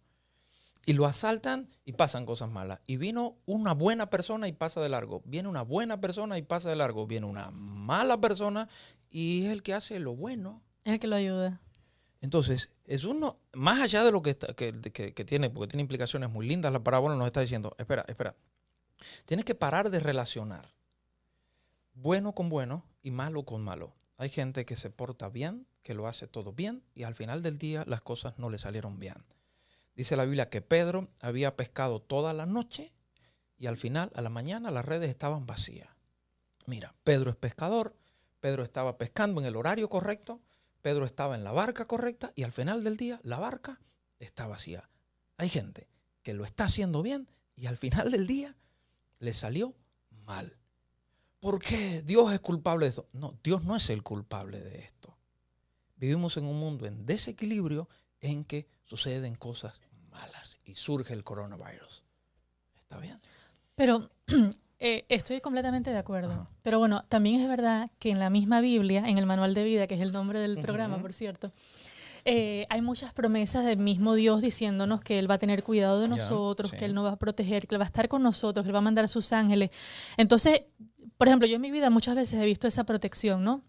[0.86, 2.79] Y lo asaltan y pasan cosas malas.
[2.88, 5.21] Y vino una buena persona y pasa de largo.
[5.25, 7.05] Viene una buena persona y pasa de largo.
[7.05, 8.67] Viene una mala persona
[9.12, 10.62] y es el que hace lo bueno.
[10.84, 11.62] Es el que lo ayuda.
[12.21, 16.71] Entonces, es uno, más allá de lo que, que, tiene, porque tiene implicaciones muy lindas,
[16.71, 18.36] la parábola nos está diciendo, espera, espera,
[19.25, 20.67] tienes que parar de relacionar
[21.93, 23.93] bueno con bueno y malo con malo.
[24.21, 27.57] Hay gente que se porta bien, que lo hace todo bien y al final del
[27.57, 29.15] día las cosas no le salieron bien.
[29.95, 32.93] Dice la Biblia que Pedro había pescado toda la noche
[33.57, 35.89] y al final, a la mañana, las redes estaban vacías.
[36.67, 37.95] Mira, Pedro es pescador,
[38.39, 40.39] Pedro estaba pescando en el horario correcto,
[40.84, 43.81] Pedro estaba en la barca correcta y al final del día la barca
[44.19, 44.88] está vacía.
[45.38, 45.88] Hay gente
[46.21, 48.55] que lo está haciendo bien y al final del día
[49.17, 49.73] le salió
[50.27, 50.61] mal.
[51.41, 53.08] ¿Por qué Dios es culpable de esto?
[53.13, 55.17] No, Dios no es el culpable de esto.
[55.95, 57.89] Vivimos en un mundo en desequilibrio
[58.21, 62.04] en que suceden cosas malas y surge el coronavirus.
[62.77, 63.19] ¿Está bien?
[63.73, 64.08] Pero
[64.80, 66.47] eh, estoy completamente de acuerdo.
[66.62, 69.88] Pero bueno, también es verdad que en la misma Biblia, en el manual de vida,
[69.88, 71.51] que es el nombre del programa, por cierto,
[72.23, 76.08] eh, hay muchas promesas del mismo Dios diciéndonos que Él va a tener cuidado de
[76.08, 78.69] nosotros, que Él nos va a proteger, que Él va a estar con nosotros, que
[78.69, 79.71] Él va a mandar a sus ángeles.
[80.17, 80.63] Entonces,
[81.17, 83.63] por ejemplo, yo en mi vida muchas veces he visto esa protección, ¿no?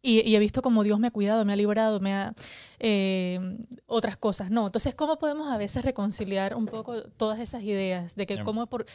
[0.00, 2.32] Y, he visto cómo Dios me ha cuidado, me ha librado, me ha
[2.78, 4.66] eh, otras cosas, ¿no?
[4.66, 8.86] Entonces, ¿cómo podemos a veces reconciliar un poco todas esas ideas de que cómo por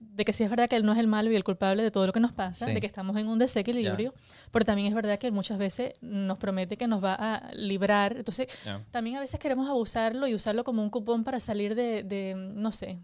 [0.00, 1.90] de que sí es verdad que él no es el malo y el culpable de
[1.90, 4.14] todo lo que nos pasa, de que estamos en un desequilibrio,
[4.52, 8.16] pero también es verdad que él muchas veces nos promete que nos va a librar.
[8.16, 8.46] Entonces,
[8.90, 13.00] también a veces queremos abusarlo y usarlo como un cupón para salir de, no sé,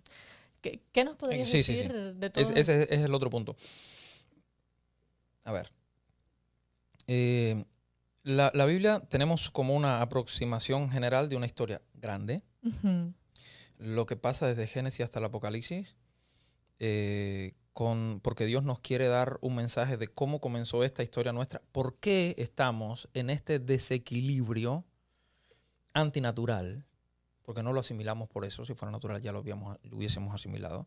[0.92, 2.44] ¿qué, nos podrías decir de todo?
[2.54, 3.56] ese es el otro punto.
[5.44, 5.70] A ver.
[7.06, 7.64] Eh,
[8.22, 12.42] la, Biblia tenemos como una aproximación general de una historia grande.
[13.78, 15.94] Lo que pasa desde Génesis hasta el Apocalipsis.
[16.78, 21.60] Eh, con, porque Dios nos quiere dar un mensaje de cómo comenzó esta historia nuestra,
[21.72, 24.84] por qué estamos en este desequilibrio
[25.92, 26.86] antinatural,
[27.44, 30.86] porque no lo asimilamos por eso, si fuera natural ya lo, habíamos, lo hubiésemos asimilado,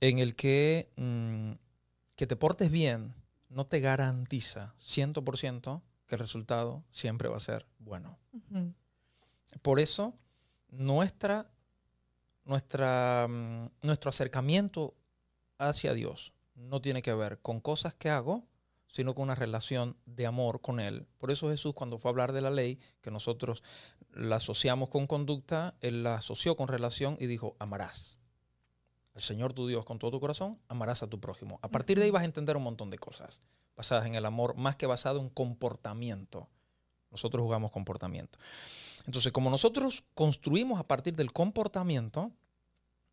[0.00, 1.52] en el que, mm,
[2.16, 3.14] que te portes bien
[3.48, 8.18] no te garantiza 100% que el resultado siempre va a ser bueno.
[9.62, 10.14] Por eso,
[10.70, 11.46] nuestra,
[12.44, 14.94] nuestra, mm, nuestro acercamiento
[15.58, 18.44] hacia Dios no tiene que ver con cosas que hago,
[18.88, 21.06] sino con una relación de amor con Él.
[21.18, 23.62] Por eso Jesús cuando fue a hablar de la ley, que nosotros
[24.14, 28.18] la asociamos con conducta, Él la asoció con relación y dijo, amarás
[29.14, 31.60] al Señor tu Dios con todo tu corazón, amarás a tu prójimo.
[31.62, 33.40] A partir de ahí vas a entender un montón de cosas
[33.76, 36.48] basadas en el amor, más que basado en comportamiento.
[37.10, 38.38] Nosotros jugamos comportamiento.
[39.06, 42.32] Entonces, como nosotros construimos a partir del comportamiento,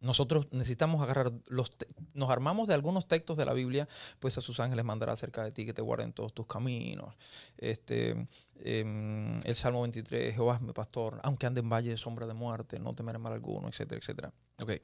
[0.01, 1.71] nosotros necesitamos agarrar los
[2.13, 3.87] nos armamos de algunos textos de la Biblia,
[4.19, 7.15] pues a sus ángeles mandará cerca de ti que te guarden todos tus caminos.
[7.57, 8.27] Este,
[8.63, 12.33] em, el Salmo 23, Jehová es mi pastor, aunque ande en valle de sombra de
[12.33, 14.33] muerte, no temeré mal alguno, etcétera, etcétera.
[14.59, 14.81] Okay.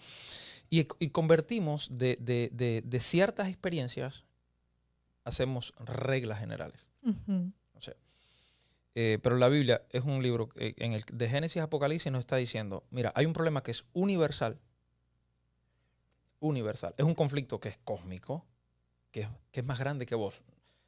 [0.69, 4.23] Y, convertimos de, ciertas experiencias,
[5.23, 6.85] hacemos reglas generales.
[8.99, 12.37] Eh, pero la Biblia es un libro en el de Génesis a Apocalipsis nos está
[12.37, 14.57] diciendo, mira, hay un problema que es universal.
[16.39, 16.93] Universal.
[16.97, 18.45] Es un conflicto que es cósmico,
[19.11, 20.41] que que es más grande que vos.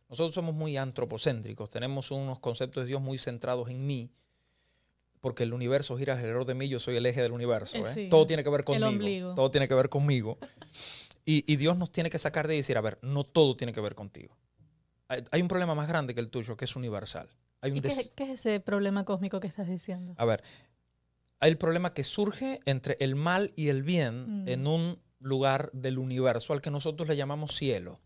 [0.09, 4.09] Nosotros somos muy antropocéntricos, tenemos unos conceptos de Dios muy centrados en mí,
[5.21, 7.77] porque el universo gira alrededor de mí, yo soy el eje del universo.
[7.77, 8.07] ¿eh?
[8.09, 9.35] Todo tiene que ver conmigo.
[9.35, 10.37] Todo tiene que ver conmigo.
[11.25, 13.93] Y, Dios nos tiene que sacar de decir, a ver, no todo tiene que ver
[13.93, 14.35] contigo.
[15.07, 17.29] hay un problema más grande que el tuyo, que es universal.
[17.61, 20.15] Hay un ¿Y qué, qué es ese problema cósmico que estás diciendo?
[20.17, 20.41] A ver,
[21.39, 24.47] hay el problema que surge entre el mal y el bien Mm.
[24.49, 27.99] en un lugar del universo al que nosotros le llamamos cielo,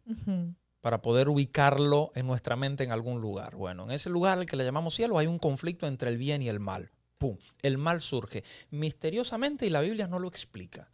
[0.81, 3.55] para poder ubicarlo en nuestra mente en algún lugar.
[3.55, 6.41] Bueno, en ese lugar al que le llamamos cielo hay un conflicto entre el bien
[6.41, 6.91] y el mal.
[7.17, 7.37] ¡Pum!
[7.61, 10.89] El mal surge misteriosamente y la Biblia no lo explica.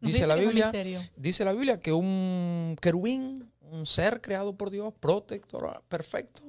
[0.00, 0.72] Dice la Biblia,
[1.16, 6.42] dice la Biblia que un querubín, un ser creado por Dios, protector, perfecto,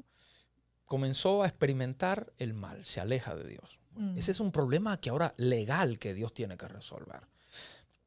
[0.85, 3.79] comenzó a experimentar el mal, se aleja de Dios.
[3.95, 4.17] Mm.
[4.17, 7.21] Ese es un problema que ahora legal que Dios tiene que resolver.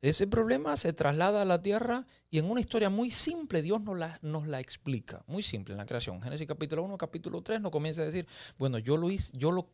[0.00, 3.98] Ese problema se traslada a la tierra y en una historia muy simple Dios nos
[3.98, 6.22] la, nos la explica, muy simple en la creación.
[6.22, 8.26] Génesis capítulo 1, capítulo 3 nos comienza a decir,
[8.58, 9.68] bueno, yo lo hice, yo lo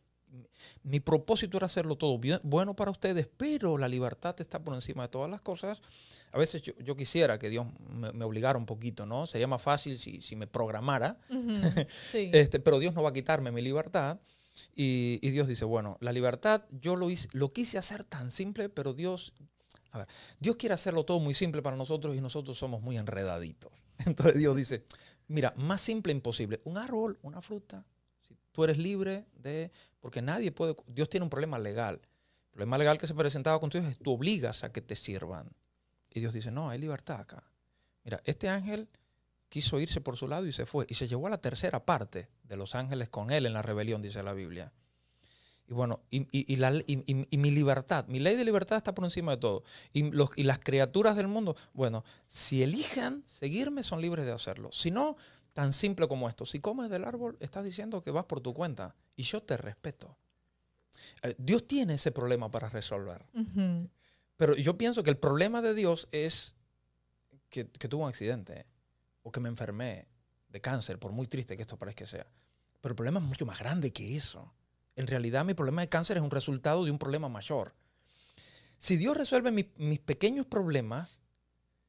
[0.83, 5.03] mi propósito era hacerlo todo bien- bueno para ustedes, pero la libertad está por encima
[5.03, 5.81] de todas las cosas.
[6.33, 9.27] A veces yo, yo quisiera que Dios me, me obligara un poquito, ¿no?
[9.27, 11.53] Sería más fácil si, si me programara, Ujú.
[12.11, 12.31] Sí.
[12.33, 14.19] este, pero Dios no va a quitarme mi libertad.
[14.75, 18.67] Y, y Dios dice, bueno, la libertad yo lo, hice, lo quise hacer tan simple,
[18.69, 19.31] pero Dios,
[19.95, 20.07] a ver,
[20.39, 23.71] Dios quiere hacerlo todo muy simple para nosotros y nosotros somos muy enredaditos.
[24.05, 24.83] Entonces Dios dice,
[25.27, 27.85] mira, más simple imposible, un árbol, una fruta,
[28.21, 31.95] si tú eres libre de, porque nadie puede, Dios tiene un problema legal.
[31.95, 35.49] El problema legal que se presentaba con Dios es tú obligas a que te sirvan.
[36.09, 37.43] Y Dios dice, no, hay libertad acá.
[38.03, 38.87] Mira, este ángel
[39.49, 40.85] quiso irse por su lado y se fue.
[40.87, 44.01] Y se llevó a la tercera parte de los ángeles con él en la rebelión,
[44.01, 44.71] dice la Biblia.
[45.67, 49.37] Y bueno, y, y- la- mi libertad, mi ley de libertad está por encima de
[49.37, 49.63] todo.
[49.93, 54.71] Y, los, y las criaturas del mundo, bueno, si elijan seguirme, son libres de hacerlo.
[54.71, 55.17] Si no,
[55.53, 56.45] tan simple como esto.
[56.45, 58.95] Si comes del árbol, estás diciendo que vas por tu cuenta.
[59.15, 60.15] Y yo te respeto.
[61.23, 63.25] Eh, Dios tiene ese problema para resolver.
[64.37, 66.55] Pero yo pienso que el problema de Dios es
[67.49, 68.65] que, que tuve un accidente
[69.23, 70.07] o que me enfermé
[70.49, 72.27] de cáncer, por muy triste que esto parezca que sea.
[72.81, 74.53] Pero el problema es mucho más grande que eso.
[74.95, 77.73] En realidad mi problema de cáncer es un resultado de un problema mayor.
[78.77, 81.19] Si Dios resuelve mi- mis pequeños problemas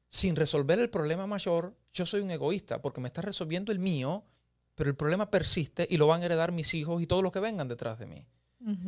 [0.09, 4.23] sin resolver el problema mayor, yo soy un egoísta porque me está resolviendo el mío,
[4.75, 7.39] pero el problema persiste y lo van a heredar mis hijos y todos los que
[7.39, 8.25] vengan detrás de mí.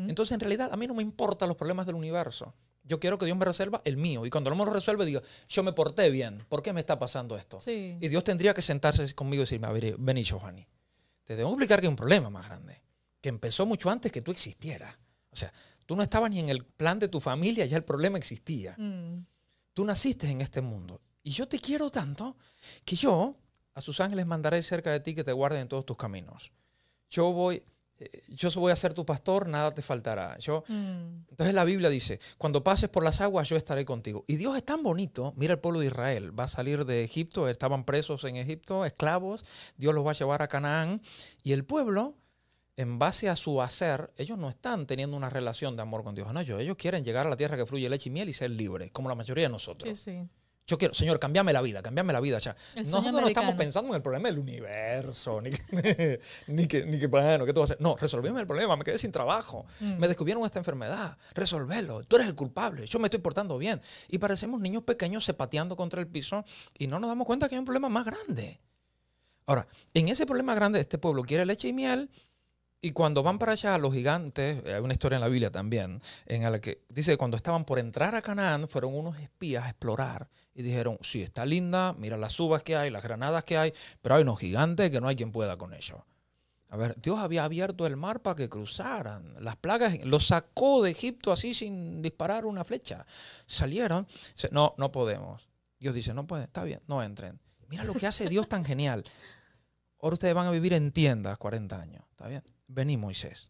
[0.09, 2.53] Entonces, en realidad, a mí no me importan los problemas del universo.
[2.83, 4.25] Yo quiero que Dios me resuelva el mío.
[4.25, 6.43] Y cuando no me lo resuelve, digo, yo me porté bien.
[6.49, 7.61] ¿Por qué me está pasando esto?
[7.61, 7.97] Sí.
[8.01, 10.65] Y Dios tendría que sentarse conmigo y decirme, a ver, vení, Giovanni.
[11.23, 12.81] Te que explicar que hay un problema más grande.
[13.21, 14.97] Que empezó mucho antes que tú existieras.
[15.31, 15.51] O sea,
[15.85, 18.75] tú no estabas ni en el plan de tu familia, ya el problema existía.
[18.77, 19.25] Mm.
[19.73, 21.01] Tú naciste en este mundo.
[21.23, 22.37] Y yo te quiero tanto
[22.85, 23.35] que yo
[23.73, 26.51] a sus ángeles mandaré cerca de ti que te guarden en todos tus caminos.
[27.09, 27.63] Yo voy,
[27.97, 30.37] eh, yo voy a ser tu pastor, nada te faltará.
[30.39, 31.25] Yo, Mm.
[31.29, 34.25] entonces la Biblia dice, cuando pases por las aguas yo estaré contigo.
[34.27, 37.47] Y Dios es tan bonito, mira el pueblo de Israel, va a salir de Egipto,
[37.47, 39.43] estaban presos en Egipto, esclavos,
[39.77, 41.01] Dios los va a llevar a Canaán
[41.43, 42.15] y el pueblo,
[42.79, 46.31] en base a su hacer, ellos no están teniendo una relación de amor con Dios,
[46.31, 48.51] no, ellos, ellos quieren llegar a la tierra que fluye leche y miel y ser
[48.51, 49.99] libres, como la mayoría de nosotros.
[49.99, 50.29] Sí, sí.
[50.65, 52.39] Yo quiero, Señor, cambiame la vida, cambiame la vida.
[52.39, 56.99] Sueño nosotros no estamos pensando en el problema del universo, ni que, ni que, ni
[56.99, 57.83] que, bueno, ¿qué tú vas a hacer?
[57.83, 59.97] No, resolvíme el problema, me quedé sin trabajo, Mm.
[59.97, 63.81] me descubrieron esta enfermedad, resolverlo, tú eres el culpable, yo me estoy portando bien.
[64.07, 66.45] Y parecemos niños pequeños zapateando contra el piso
[66.77, 68.61] y no nos damos cuenta que hay un problema más grande.
[69.47, 72.11] Ahora, en ese problema grande, este pueblo quiere leche y miel.
[72.81, 76.49] Y cuando van para allá los gigantes, hay una historia en la Biblia también, en
[76.49, 80.29] la que dice que cuando estaban por entrar a Canaán, fueron unos espías a explorar
[80.53, 84.15] y dijeron, sí, está linda, mira las uvas que hay, las granadas que hay, pero
[84.15, 85.99] hay unos gigantes que no hay quien pueda con ellos.
[86.69, 89.33] A ver, Dios había abierto el mar para que cruzaran.
[89.43, 93.05] Las plagas los sacó de Egipto así sin disparar una flecha.
[93.47, 94.07] Salieron.
[94.51, 95.49] No, no podemos.
[95.79, 97.39] Dios dice, no pueden, está bien, no entren.
[97.69, 99.03] Mira lo que hace Dios tan genial.
[100.01, 102.03] Ahora ustedes van a vivir en tiendas 40 años.
[102.11, 102.43] ¿Está bien?
[102.67, 103.49] Vení, Moisés.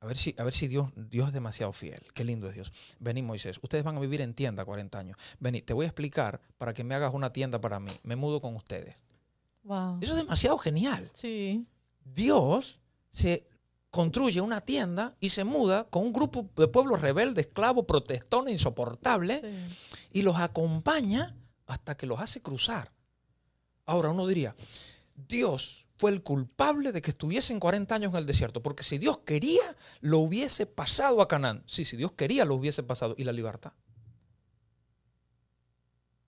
[0.00, 2.00] A ver si, a ver si Dios, Dios es demasiado fiel.
[2.14, 2.72] Qué lindo es Dios.
[3.00, 3.58] Vení, Moisés.
[3.62, 5.18] Ustedes van a vivir en tienda 40 años.
[5.40, 7.92] Vení, te voy a explicar para que me hagas una tienda para mí.
[8.02, 9.02] Me mudo con ustedes.
[9.64, 9.98] Wow.
[10.00, 11.10] Eso es demasiado genial.
[11.12, 11.66] Sí.
[12.02, 12.78] Dios
[13.10, 13.46] se
[13.90, 19.40] construye una tienda y se muda con un grupo de pueblos rebeldes, esclavos, protestones, insoportables,
[19.40, 20.08] sí.
[20.12, 21.34] y los acompaña
[21.66, 22.92] hasta que los hace cruzar.
[23.84, 24.54] Ahora uno diría,
[25.28, 29.18] Dios fue el culpable de que estuviesen 40 años en el desierto, porque si Dios
[29.18, 31.62] quería, lo hubiese pasado a Canaán.
[31.66, 33.14] Sí, si Dios quería, lo hubiese pasado.
[33.18, 33.72] ¿Y la libertad?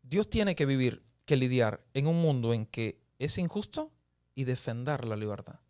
[0.03, 3.91] Dios tiene que vivir, que lidiar en un mundo en que es injusto
[4.35, 5.61] y defender la libertad.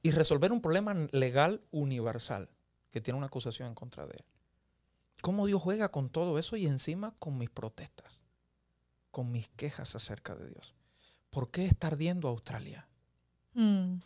[0.00, 2.48] Y resolver un problema legal universal
[2.88, 4.24] que tiene una acusación en contra de él.
[5.20, 8.20] ¿Cómo Dios juega con todo eso y encima con mis protestas,
[9.10, 10.74] con mis quejas acerca de Dios?
[11.30, 12.88] ¿Por qué está ardiendo Australia?
[13.54, 13.98] Mm.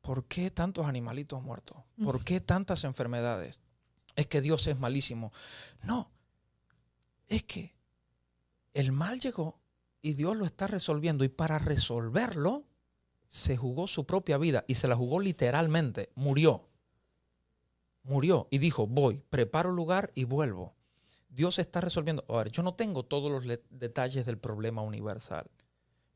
[0.00, 1.78] ¿Por qué tantos animalitos muertos?
[2.02, 3.60] ¿Por qué tantas enfermedades?
[4.14, 5.32] Es que Dios es malísimo.
[5.82, 6.10] No,
[7.26, 7.74] es que
[8.72, 9.58] el mal llegó
[10.02, 12.64] y Dios lo está resolviendo y para resolverlo
[13.28, 16.68] se jugó su propia vida y se la jugó literalmente, murió.
[18.04, 20.74] Murió y dijo, voy, preparo lugar y vuelvo.
[21.28, 22.24] Dios está resolviendo.
[22.28, 25.50] A ver, yo no tengo todos los detalles del problema universal,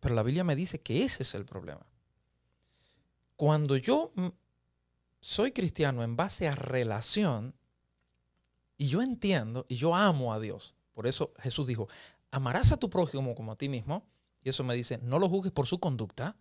[0.00, 1.86] pero la Biblia me dice que ese es el problema.
[3.36, 4.12] Cuando yo
[5.20, 7.54] soy cristiano en base a relación,
[8.76, 11.88] y yo entiendo y yo amo a Dios, por eso Jesús dijo,
[12.30, 14.06] amarás a tu prójimo como a ti mismo,
[14.42, 16.36] y eso me dice, no lo juzgues por su conducta,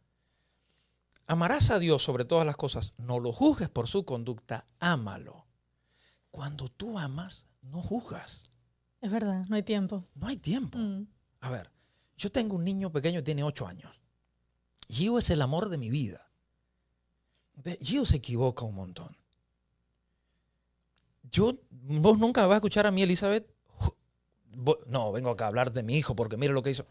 [1.27, 5.45] amarás a Dios sobre todas las cosas, no lo juzgues por su conducta, ámalo.
[6.31, 8.51] Cuando tú amas, no juzgas.
[9.01, 10.05] Es verdad, no hay tiempo.
[10.15, 10.77] No hay tiempo.
[10.77, 11.07] Mm.
[11.41, 11.71] A ver,
[12.19, 13.91] yo tengo un niño pequeño, tiene ocho años.
[14.89, 16.29] Gio es el amor de mi vida.
[17.81, 19.17] Gio se equivoca un montón.
[21.23, 23.49] Yo, vos nunca me vas a escuchar a mí, Elizabeth.
[24.85, 26.85] No, vengo acá a hablar de mi hijo porque mire lo que hizo.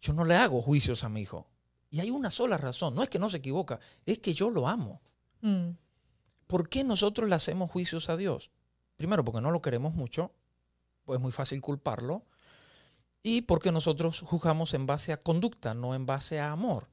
[0.00, 1.46] Yo no le hago juicios a mi hijo.
[1.90, 2.94] Y hay una sola razón.
[2.94, 5.02] No es que no se equivoca, es que yo lo amo.
[5.42, 5.70] Mm.
[6.46, 8.50] ¿Por qué nosotros le hacemos juicios a Dios?
[8.96, 10.32] Primero, porque no lo queremos mucho
[11.04, 12.24] pues es muy fácil culparlo.
[13.22, 16.88] Y porque nosotros juzgamos en base a conducta, no en base a amor.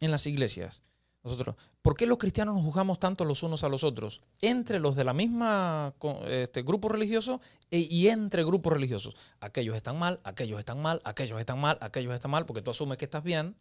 [0.00, 0.82] En las iglesias.
[1.22, 4.20] Nosotros, ¿Por qué los cristianos nos juzgamos tanto los unos a los otros?
[4.42, 5.94] Entre los de la misma
[6.26, 9.16] este, grupo religioso e, y entre grupos religiosos.
[9.40, 12.98] Aquellos están mal, aquellos están mal, aquellos están mal, aquellos están mal, porque tú asumes
[12.98, 13.56] que estás bien.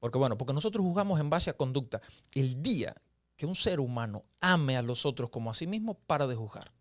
[0.00, 2.00] Porque bueno, porque nosotros juzgamos en base a conducta.
[2.32, 2.94] El día
[3.36, 6.72] que un ser humano ame a los otros como a sí mismo, para de juzgar.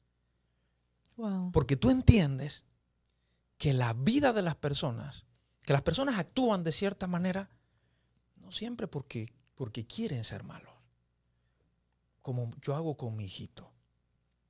[1.51, 2.63] Porque tú entiendes
[3.63, 5.23] que la vida de las personas,
[5.61, 7.49] que las personas actúan de cierta manera,
[8.35, 10.73] no siempre porque, porque quieren ser malos,
[12.21, 13.71] como yo hago con mi hijito.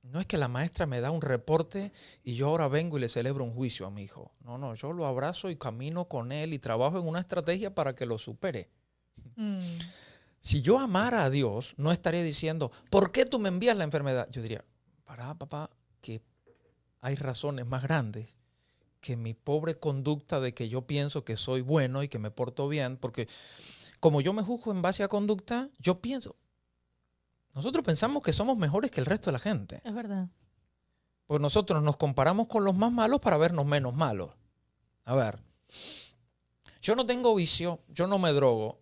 [0.02, 1.92] No es que la maestra me da un reporte
[2.24, 4.32] y yo ahora vengo y le celebro un juicio a mi hijo.
[4.40, 7.94] No, no, yo lo abrazo y camino con él y trabajo en una estrategia para
[7.94, 8.68] que lo supere.
[9.36, 9.78] Mm.
[10.40, 14.28] Si yo amara a Dios, no estaría diciendo, ¿por qué tú me envías la enfermedad?
[14.32, 14.64] Yo diría,
[15.04, 16.20] para, papá, que
[17.00, 18.34] hay razones más grandes
[19.04, 22.68] que mi pobre conducta de que yo pienso que soy bueno y que me porto
[22.68, 23.28] bien, porque
[24.00, 26.36] como yo me juzgo en base a conducta, yo pienso,
[27.54, 29.82] nosotros pensamos que somos mejores que el resto de la gente.
[29.84, 30.28] Es verdad.
[31.26, 34.30] Pues nosotros nos comparamos con los más malos para vernos menos malos.
[35.04, 35.38] A ver,
[36.80, 38.80] yo no tengo vicio, yo no me drogo.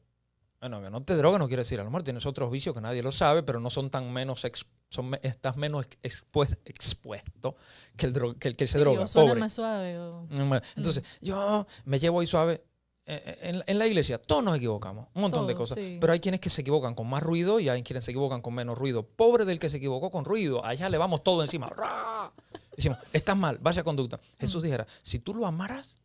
[0.61, 2.81] Bueno, que no te droga no quiere decir, a lo mejor tienes otros vicios que
[2.81, 4.45] nadie lo sabe, pero no son tan menos
[4.93, 7.57] son, estás menos expuesto
[7.97, 9.07] que el, que, que se droga.
[9.07, 9.41] Pobre.
[9.41, 9.99] más suave.
[10.29, 11.25] Mm, entonces, mm.
[11.25, 12.63] yo me llevo ahí suave.
[13.05, 15.79] Eh, eh, en, la iglesia todos nos equivocamos, un montón de cosas.
[15.79, 18.55] Pero hay quienes que se equivocan con más ruido y hay quienes se equivocan con
[18.55, 19.03] menos ruido.
[19.03, 21.71] Pobre del que se equivocó con ruido, allá le vamos todo encima.
[22.77, 24.21] Decimos, estás mal, vaya conducta.
[24.39, 24.67] Jesús mm.
[24.67, 25.97] dijera, si tú lo amaras,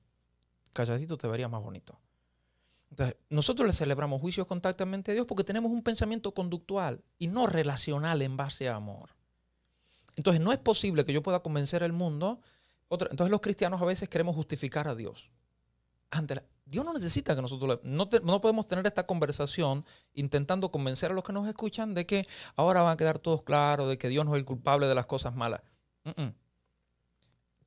[0.73, 1.99] calladito te vería más bonito.
[2.97, 7.45] Entonces, nosotros le celebramos juicios constantemente a Dios porque tenemos un pensamiento conductual y no
[7.45, 9.11] relacional en base a amor.
[10.15, 12.39] Entonces, no es posible que yo pueda convencer al mundo.
[12.89, 15.29] entonces, los cristianos a veces queremos justificar a Dios.
[16.09, 17.81] Ante Dios no necesita que nosotros...
[17.83, 22.27] no, no, podemos tener esta conversación intentando convencer a los que nos escuchan de que
[22.55, 25.05] ahora van a quedar todos claros, de que Dios no es el culpable de las
[25.05, 25.61] cosas malas.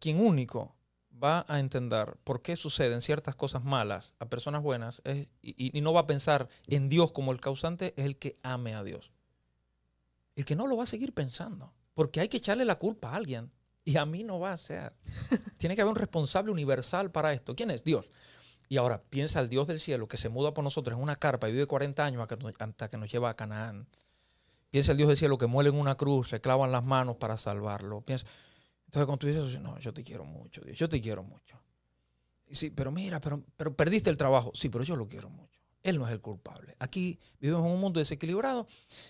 [0.00, 0.74] Quien único
[1.22, 5.02] va a entender por qué suceden ciertas cosas malas a personas buenas
[5.42, 8.82] y, no va a pensar en Dios como el causante, es el que ame a
[8.82, 9.10] Dios.
[10.36, 13.16] El que no lo va a seguir pensando, porque hay que echarle la culpa a
[13.16, 13.50] alguien
[13.84, 14.94] y a mí no va a ser.
[15.58, 17.54] Tiene que haber un responsable universal para esto.
[17.54, 17.84] ¿Quién es?
[17.84, 18.10] Dios.
[18.68, 21.48] Y ahora piensa al Dios del cielo que se muda por nosotros en una carpa
[21.48, 23.88] y vive 40 años hasta que nos lleva a Canaán.
[24.70, 27.36] Piensa al Dios del cielo que muere en una cruz, le clavan las manos para
[27.36, 28.02] salvarlo.
[28.02, 28.26] Piensa,
[28.90, 31.56] entonces cuando tú dices, no, yo te quiero mucho, Dios, yo te quiero mucho.
[32.48, 34.50] Y sí, pero mira, pero, pero perdiste el trabajo.
[34.52, 35.60] Sí, pero yo lo quiero mucho.
[35.84, 36.74] Él no es el culpable.
[36.80, 38.66] Aquí vivimos en un mundo desequilibrado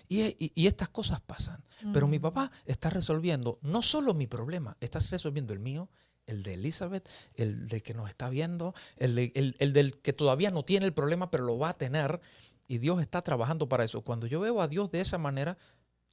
[0.07, 1.63] y, estas cosas pasan.
[1.91, 5.89] Pero mi papá está resolviendo no solo mi problema, está resolviendo el mío,
[6.27, 10.61] el de Elizabeth, el del que nos está viendo, el, el, del que todavía no
[10.61, 12.21] tiene el problema, pero lo va a tener.
[12.67, 14.03] Y Dios está trabajando para eso.
[14.03, 15.57] Cuando yo veo a Dios de esa manera,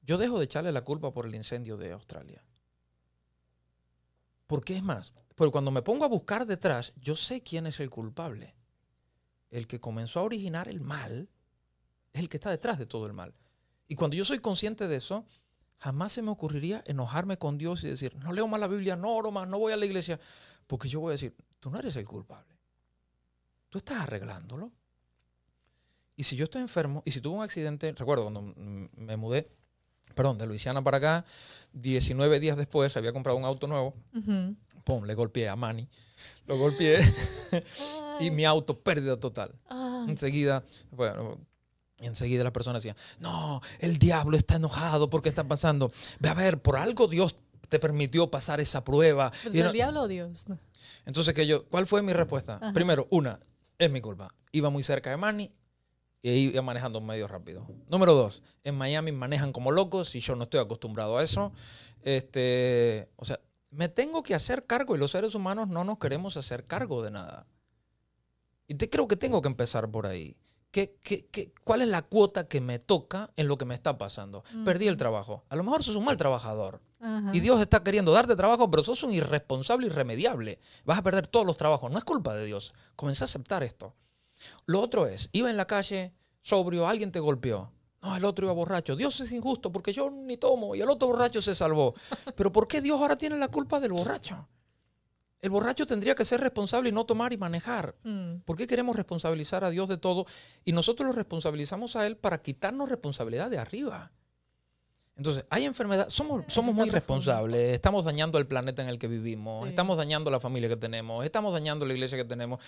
[0.01, 2.43] yo dejo de echarle la culpa por el incendio de Australia.
[4.49, 7.91] Porque es más, porque cuando me pongo a buscar detrás, yo sé quién es el
[7.91, 8.55] culpable.
[9.51, 11.29] El que comenzó a originar el mal
[12.15, 13.35] es el que está detrás de todo el mal.
[13.87, 15.27] Y cuando yo soy consciente de eso,
[15.77, 19.15] jamás se me ocurriría enojarme con Dios y decir, no leo más la Biblia, no
[19.15, 20.19] oro más, no voy a la iglesia,
[20.67, 22.57] porque yo voy a decir, tú no eres el culpable.
[23.69, 24.73] Tú estás arreglándolo.
[26.17, 29.51] Y si yo estoy enfermo, y si tuve un accidente, recuerdo cuando me mudé,
[30.15, 31.25] perdón, de Luisiana para acá,
[31.73, 33.95] 19 días después había comprado un auto nuevo,
[34.85, 35.89] pum, le golpeé a Manny,
[36.47, 36.99] lo golpeé
[38.21, 39.55] y mi auto pérdida total.
[39.69, 40.05] Ah.
[40.09, 41.39] Enseguida, bueno,
[41.99, 45.93] enseguida la persona decía, no, el diablo está enojado porque está pasando.
[46.19, 47.37] Ve a ver, por algo Dios
[47.69, 49.31] te permitió pasar esa prueba.
[49.45, 50.47] ¿Es el diablo o Dios?
[51.05, 52.73] Entonces, que yo, ¿cuál fue mi respuesta?
[52.73, 53.39] Primero, una,
[53.79, 54.35] es mi culpa.
[54.53, 55.53] Iba muy cerca de Manny
[56.23, 57.67] y iba manejando medio rápido.
[57.89, 61.53] Número dos, en Miami manejan como locos y yo no estoy acostumbrado a eso.
[62.03, 63.41] Este, o sea,
[63.71, 67.11] me tengo que hacer cargo y los seres humanos no nos queremos hacer cargo de
[67.11, 67.47] nada.
[68.67, 70.37] Y te, creo que tengo que empezar por ahí.
[70.71, 73.97] ¿Qué, qué, qué, cuál es la cuota que me toca en lo que me está
[73.97, 74.45] pasando?
[74.65, 75.45] Perdí el trabajo.
[75.49, 76.83] A lo mejor sos un mal trabajador.
[77.33, 80.59] Y Dios está queriendo darte trabajo, pero sos un irresponsable irremediable.
[80.85, 81.91] Vas a perder todos los trabajos.
[81.91, 82.75] No es culpa de Dios.
[82.97, 83.95] Comencé a aceptar esto.
[84.67, 86.13] Lo otro es, iba en la calle,
[86.43, 87.73] sobrio, alguien te golpeó.
[88.03, 88.95] No, el otro iba borracho.
[88.95, 91.95] Dios es injusto porque yo ni tomo y el otro borracho se salvó.
[92.37, 94.49] Pero ¿por qué Dios ahora tiene la culpa del borracho?
[95.41, 97.95] El borracho tendría que ser responsable y no tomar y manejar.
[98.03, 98.39] Mm.
[98.45, 100.27] ¿Por qué queremos responsabilizar a Dios de todo?
[100.65, 104.11] Y nosotros lo responsabilizamos a Él para quitarnos responsabilidad de arriba.
[105.19, 109.69] Entonces, hay enfermedad, somos, somos muy responsables, estamos dañando el planeta en el que vivimos,
[109.69, 112.61] estamos dañando la familia que tenemos, estamos dañando la iglesia que tenemos,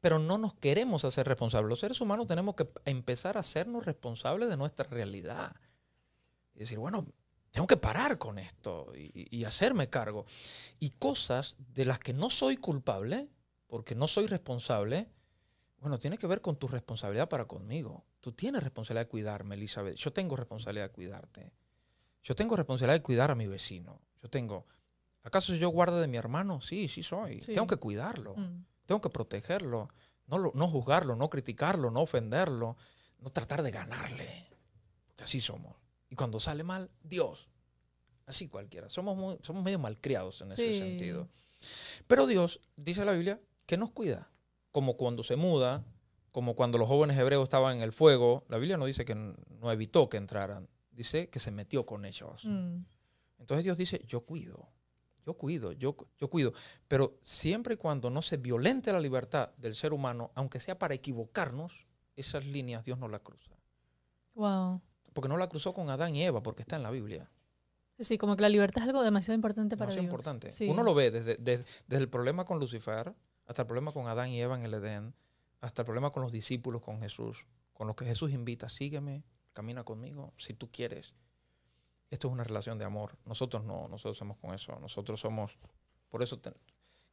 [0.00, 1.68] pero no nos queremos hacer responsables.
[1.68, 5.54] Los seres humanos tenemos que empezar a hacernos responsables de nuestra realidad.
[6.56, 7.06] Y decir, bueno,
[7.52, 10.24] tengo que parar con esto y, hacerme cargo.
[10.80, 13.28] Y cosas de las que no soy culpable,
[13.68, 15.06] porque no soy responsable,
[15.78, 18.04] bueno, tiene que ver con tu responsabilidad para conmigo.
[18.20, 19.94] Tú tienes responsabilidad de cuidarme, Elizabeth.
[19.94, 21.52] Yo tengo responsabilidad de cuidarte.
[22.22, 24.00] Yo tengo responsabilidad de cuidar a mi vecino.
[24.22, 24.66] Yo tengo.
[25.24, 26.60] ¿Acaso yo guardo de mi hermano?
[26.60, 27.40] Sí, sí soy.
[27.40, 28.36] Tengo que cuidarlo.
[28.36, 28.64] Mm.
[28.86, 29.88] Tengo que protegerlo.
[30.26, 32.76] No, no juzgarlo, no criticarlo, no ofenderlo.
[33.18, 34.46] No tratar de ganarle.
[35.06, 35.76] Porque así somos.
[36.08, 37.48] Y cuando sale mal, Dios.
[38.26, 38.88] Así cualquiera.
[38.88, 41.28] Somos, somos medio malcriados en ese sentido.
[42.06, 44.30] Pero Dios, dice la Biblia, que nos cuida.
[44.70, 45.84] Como cuando se muda,
[46.32, 48.44] como cuando los jóvenes hebreos estaban en el fuego.
[48.48, 50.68] La Biblia no dice que no evitó que entraran.
[50.92, 52.44] Dice que se metió con ellos.
[52.44, 52.84] Mm.
[53.38, 54.68] Entonces Dios dice, yo cuido.
[55.24, 56.52] Yo cuido, yo, yo cuido.
[56.88, 60.94] Pero siempre y cuando no se violente la libertad del ser humano, aunque sea para
[60.94, 61.86] equivocarnos,
[62.16, 63.52] esas líneas Dios no las cruza.
[64.34, 64.80] Wow.
[65.12, 67.30] Porque no la cruzó con Adán y Eva, porque está en la Biblia.
[67.98, 70.68] Sí, como que la libertad es algo demasiado importante para demasiado importante.
[70.68, 73.14] Uno lo ve desde, desde, el problema con Lucifer,
[73.46, 75.14] hasta el problema con Adán y Eva en el Edén,
[75.60, 79.84] hasta el problema con los discípulos, con Jesús, con los que Jesús invita, sígueme, camina
[79.84, 81.14] conmigo, si tú quieres.
[82.10, 83.16] Esto es una relación de amor.
[83.24, 84.78] Nosotros no, nosotros somos con eso.
[84.80, 85.56] Nosotros somos,
[86.08, 86.40] por eso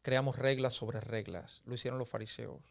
[0.02, 1.62] creamos reglas sobre reglas.
[1.66, 2.62] Lo hicieron los fariseos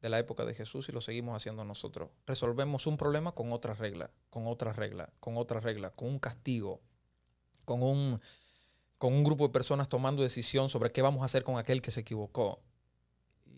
[0.00, 2.10] de la época de Jesús y lo seguimos haciendo nosotros.
[2.26, 6.80] Resolvemos un problema con otra regla, con otra regla, con otra regla, con un castigo,
[7.64, 8.20] con un,
[8.98, 11.90] con un grupo de personas tomando decisión sobre qué vamos a hacer con aquel que
[11.90, 12.60] se equivocó.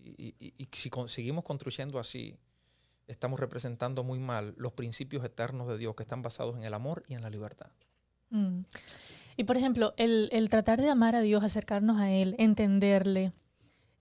[0.05, 2.37] Y, si seguimos construyendo así,
[3.13, 7.05] estamos representando muy mal los principios eternos de Dios que están basados en el amor
[7.07, 7.71] y en la libertad.
[8.31, 8.61] Mm.
[9.37, 13.33] Y por ejemplo, el, el, tratar de amar a Dios, acercarnos a Él, entenderle,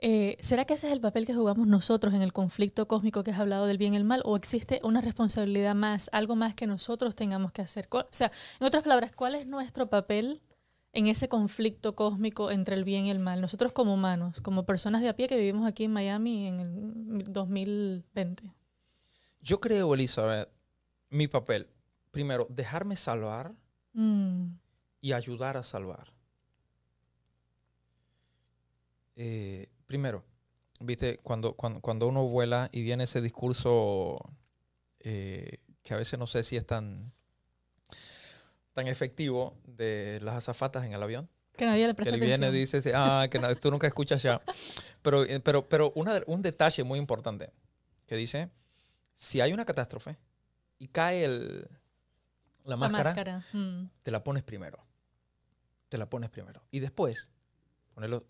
[0.04, 3.30] eh, ¿Será que ese es el papel que jugamos nosotros en el conflicto cósmico que
[3.30, 4.24] has hablado del bien y el mal?
[4.26, 7.88] ¿O existe una responsabilidad más, algo más que nosotros tengamos que hacer?
[7.92, 10.42] O sea, en otras palabras, ¿cuál es nuestro papel
[10.94, 13.42] en ese conflicto cósmico entre el bien y el mal?
[13.42, 17.24] Nosotros como humanos, como personas de a pie que vivimos aquí en Miami en el
[17.32, 18.52] 2020.
[19.42, 20.50] Yo creo, Elizabeth,
[21.10, 21.68] mi papel,
[22.12, 23.54] primero, dejarme salvar
[23.94, 24.48] mm.
[25.02, 26.14] y ayudar a salvar.
[29.16, 30.24] Eh, primero,
[30.80, 34.20] viste, cuando, cuando, uno vuela y viene ese discurso
[35.00, 37.12] eh, que a veces no sé si es tan,
[38.74, 41.30] tan efectivo de las azafatas en el avión.
[41.58, 44.42] Que nadie le presta Que viene y dice, ah, que tú nunca escuchas ya.
[45.02, 47.50] Pero, eh, pero, pero un detalle muy importante
[48.06, 48.52] que dice,
[49.22, 50.18] si hay una catástrofe
[50.80, 51.70] y cae el,
[52.64, 53.90] la máscara, mm.
[54.02, 54.84] te la pones primero.
[55.90, 56.64] Te la pones primero.
[56.72, 57.30] Y después,
[57.94, 58.26] ponerlo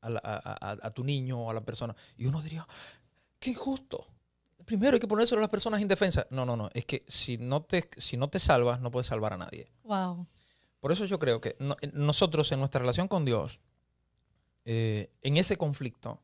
[0.00, 1.94] a, tu niño o a la persona.
[2.16, 2.66] Y uno diría,
[3.38, 4.04] qué injusto.
[4.64, 6.26] Primero hay que ponérselo a las personas indefensas.
[6.30, 6.70] No, no, no.
[6.74, 9.70] Es que si no te, si no te salvas, no puedes salvar a nadie.
[9.84, 10.26] Wow.
[10.80, 11.56] Por eso yo creo que
[11.92, 13.60] nosotros en nuestra relación con Dios,
[14.64, 16.20] eh, en ese conflicto,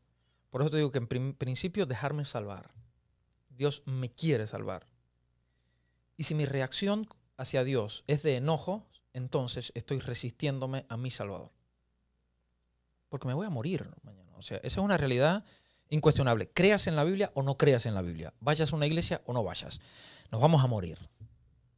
[0.51, 2.73] por eso te digo que en principio dejarme salvar.
[3.59, 4.87] Dios me quiere salvar.
[6.17, 7.07] Y si mi reacción
[7.37, 11.51] hacia Dios es de enojo, entonces estoy resistiéndome a mi Salvador
[13.09, 14.33] porque me voy a morir mañana.
[14.37, 15.45] O sea, esa es una realidad
[15.91, 16.51] Incuestionable.
[16.51, 18.33] Creas en la Biblia o no creas en la Biblia.
[18.41, 19.81] Vayas a una iglesia o no vayas.
[20.31, 20.99] Nos vamos a morir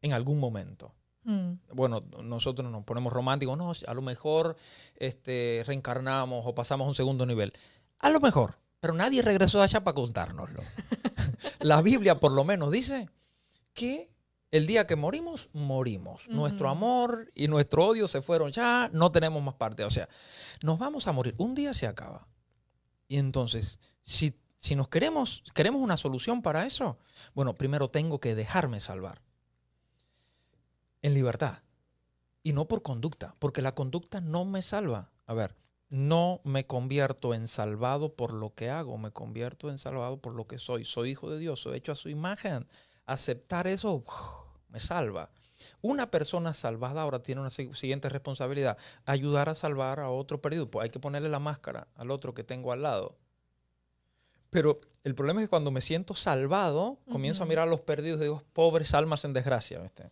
[0.02, 0.92] en algún momento.
[1.22, 1.52] Mm.
[1.74, 4.56] Bueno, nosotros nos ponemos románticos, no, a lo mejor
[4.96, 7.52] este, reencarnamos o pasamos a un segundo nivel.
[8.00, 10.60] A lo mejor, pero nadie regresó allá para contárnoslo.
[11.60, 13.08] la Biblia por lo menos dice
[13.72, 14.10] que
[14.50, 16.28] el día que morimos, morimos.
[16.28, 19.84] Nuestro amor y nuestro odio se fueron ya, no tenemos más parte.
[19.84, 20.08] O sea,
[20.62, 21.34] nos vamos a morir.
[21.38, 22.26] Un día se acaba.
[23.06, 26.98] Y entonces, si, si nos queremos, queremos una solución para eso,
[27.34, 29.22] bueno, primero tengo que dejarme salvar.
[31.02, 31.58] En libertad.
[32.42, 35.10] Y no por conducta, porque la conducta no me salva.
[35.26, 35.54] A ver,
[35.90, 40.46] no me convierto en salvado por lo que hago, me convierto en salvado por lo
[40.46, 40.84] que soy.
[40.84, 42.66] Soy hijo de Dios, soy hecho a su imagen.
[43.06, 44.08] Aceptar eso uf,
[44.68, 45.30] me salva.
[45.82, 50.70] Una persona salvada ahora tiene una si- siguiente responsabilidad, ayudar a salvar a otro perdido.
[50.70, 53.16] Pues hay que ponerle la máscara al otro que tengo al lado.
[54.48, 58.20] Pero el problema es que cuando me siento salvado, comienzo a mirar a los perdidos
[58.20, 59.80] y digo, pobres almas en desgracia.
[59.80, 60.10] ¿viste?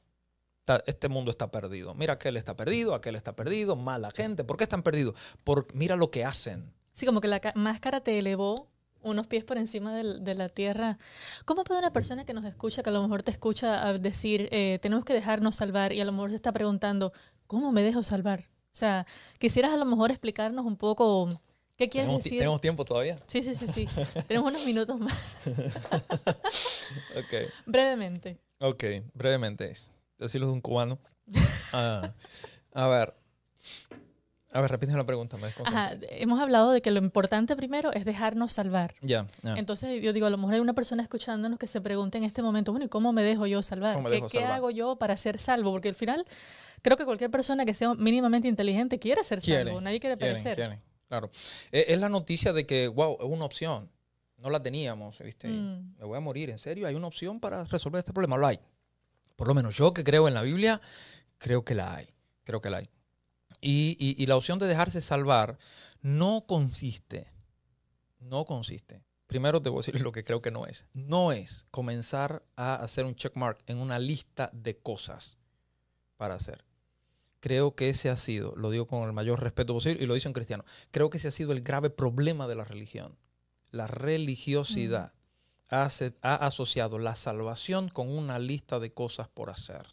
[0.68, 1.94] Está- Este mundo está perdido.
[1.94, 4.44] Mira, aquel está perdido, aquel está perdido, mala gente.
[4.44, 5.14] ¿Por qué están perdidos?
[5.42, 6.74] Por, mira lo que hacen.
[6.92, 8.68] Sí, como que la ca- máscara te elevó
[9.00, 10.98] unos pies por encima de la tierra.
[11.46, 14.78] ¿Cómo puede una persona que nos escucha, que a lo mejor te escucha decir, eh,
[14.82, 17.12] tenemos que dejarnos salvar, y a lo mejor se está preguntando,
[17.46, 18.40] ¿cómo me dejo salvar?
[18.40, 19.06] O sea,
[19.38, 21.28] quisieras a lo mejor explicarnos un poco
[21.76, 22.38] qué quieres ¿Tenemos, decir.
[22.40, 23.18] tenemos tiempo todavía?
[23.26, 23.88] Sí, sí, sí, sí.
[24.26, 25.16] tenemos unos minutos más.
[27.16, 27.50] Ok.
[27.66, 28.38] Brevemente.
[28.60, 29.72] Ok, brevemente.
[30.18, 30.98] Decirlo de un cubano.
[31.72, 32.14] Ah,
[32.72, 33.14] a ver.
[34.52, 35.36] A ver, repite la pregunta.
[35.36, 35.48] Me.
[35.64, 38.94] Ajá, hemos hablado de que lo importante primero es dejarnos salvar.
[39.02, 39.26] Ya.
[39.44, 42.40] Entonces, yo digo, a lo mejor hay una persona escuchándonos que se pregunte en este
[42.40, 43.94] momento, bueno, ¿y cómo me dejo yo salvar?
[43.96, 44.52] ¿Cómo me ¿Qué, dejo qué salvar?
[44.56, 45.70] hago yo para ser salvo?
[45.72, 46.24] Porque al final,
[46.80, 49.82] creo que cualquier persona que sea mínimamente inteligente quiere ser salvo.
[49.82, 50.54] Nadie quiere perecer.
[50.54, 51.28] quieren, claro.
[51.70, 53.90] Eh, Es la noticia de que, wow, es una opción.
[54.38, 55.48] No la teníamos, ¿viste?
[55.48, 55.96] Mm.
[55.98, 56.86] Me voy a morir, ¿en serio?
[56.86, 58.38] ¿Hay una opción para resolver este problema?
[58.38, 58.58] Lo hay.
[59.39, 60.80] Por lo menos yo que creo en la Biblia,
[61.39, 62.09] creo que la hay.
[62.43, 62.91] Creo que la hay.
[63.61, 65.59] Y, la opción de dejarse salvar
[66.03, 67.32] no consiste,
[68.18, 69.01] no consiste.
[69.28, 70.86] Primero te voy a decir lo que creo que no es.
[70.93, 75.39] No es comenzar a hacer un checkmark en una lista de cosas
[76.16, 76.64] para hacer.
[77.39, 80.26] Creo que ese ha sido, lo digo con el mayor respeto posible y lo dice
[80.26, 83.16] un cristiano, creo que ese ha sido el grave problema de la religión.
[83.70, 85.12] La religiosidad
[85.70, 85.84] ha,
[86.46, 89.86] asociado la salvación con una lista de cosas por hacer.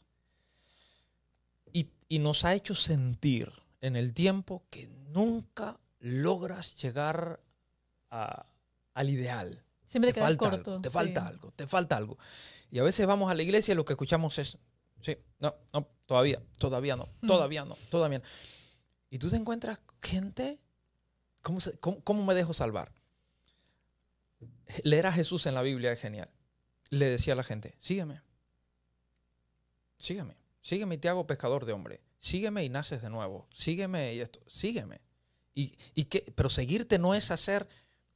[1.74, 3.52] Y, y nos ha hecho sentir
[3.82, 7.42] en el tiempo que nunca logras llegar
[8.12, 8.46] a-
[8.94, 9.64] al ideal.
[9.88, 10.72] Siempre te, Te falta, corto.
[10.72, 10.94] algo, te sí.
[10.94, 12.18] falta algo, te falta algo.
[12.72, 14.58] Y a veces vamos a la iglesia y lo que escuchamos es,
[15.02, 17.28] sí, no, no, todavía, todavía no, Mm.
[17.28, 18.26] todavía no, todavía no.
[19.10, 20.60] Y tú te encuentras gente,
[21.42, 22.92] ¿cómo, se- cómo- cómo me dejo salvar?
[24.84, 26.30] Leer a Jesús en la Biblia es genial.
[26.90, 28.22] Le decía a la gente, sígueme,
[29.98, 34.22] sígueme, sígueme y te hago pescador de hombre, sígueme y naces de nuevo, sígueme y
[34.22, 35.02] esto, sígueme.
[35.56, 37.68] Y, y que, pero seguirte no es hacer,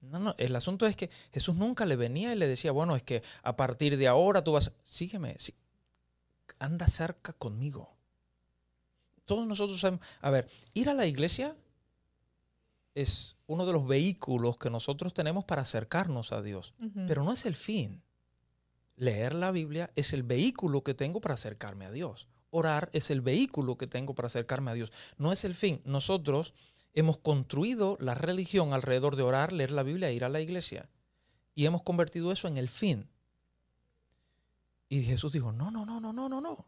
[0.01, 3.03] no, no, el asunto es que Jesús nunca le venía y le decía, bueno, es
[3.03, 5.55] que a partir de ahora tú vas, sígueme, sí,
[6.59, 7.95] anda cerca conmigo.
[9.25, 11.55] Todos nosotros sabemos, a ver, ir a la iglesia
[13.01, 16.73] es uno de los vehículos que nosotros tenemos para acercarnos a Dios,
[17.07, 18.01] pero no es el fin.
[18.95, 22.27] Leer la Biblia es el vehículo que tengo para acercarme a Dios.
[22.51, 24.91] Orar es el vehículo que tengo para acercarme a Dios.
[25.17, 25.81] No es el fin.
[25.85, 26.53] Nosotros
[26.93, 30.89] hemos construido la religión alrededor de orar, leer la Biblia e ir a la iglesia.
[31.55, 33.07] Y hemos convertido eso en el fin.
[34.89, 36.65] Y Jesús dijo, no, no, no, no, no, no, no.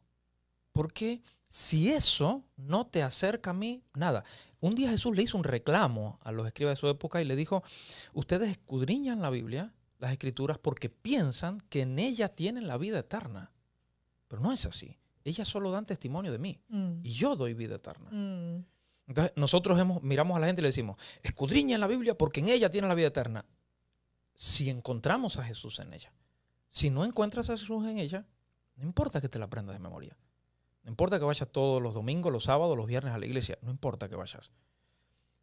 [0.71, 4.23] Porque si eso no te acerca a mí, nada.
[4.62, 7.36] Un día Jesús le hizo un reclamo a los escribas de su época y le
[7.36, 7.64] dijo,
[8.14, 13.51] ustedes escudriñan la Biblia, las escrituras, porque piensan que en ella tienen la vida eterna.
[14.28, 14.97] Pero no es así.
[15.24, 16.99] Ellas solo dan testimonio de mí Mm.
[17.03, 18.09] y yo doy vida eterna.
[18.12, 18.66] Mm.
[19.07, 22.49] Entonces nosotros hemos, miramos a la gente y le decimos, escudriña la Biblia porque en
[22.49, 23.45] ella tiene la vida eterna.
[24.36, 26.14] Si encontramos a Jesús en ella.
[26.70, 28.26] Si no encuentras a Jesús en ella,
[28.78, 30.16] no importa que te la aprendas de memoria.
[30.84, 33.57] No importa que vayas todos los domingos, los sábados, los viernes a la iglesia.
[33.61, 34.51] No importa que vayas.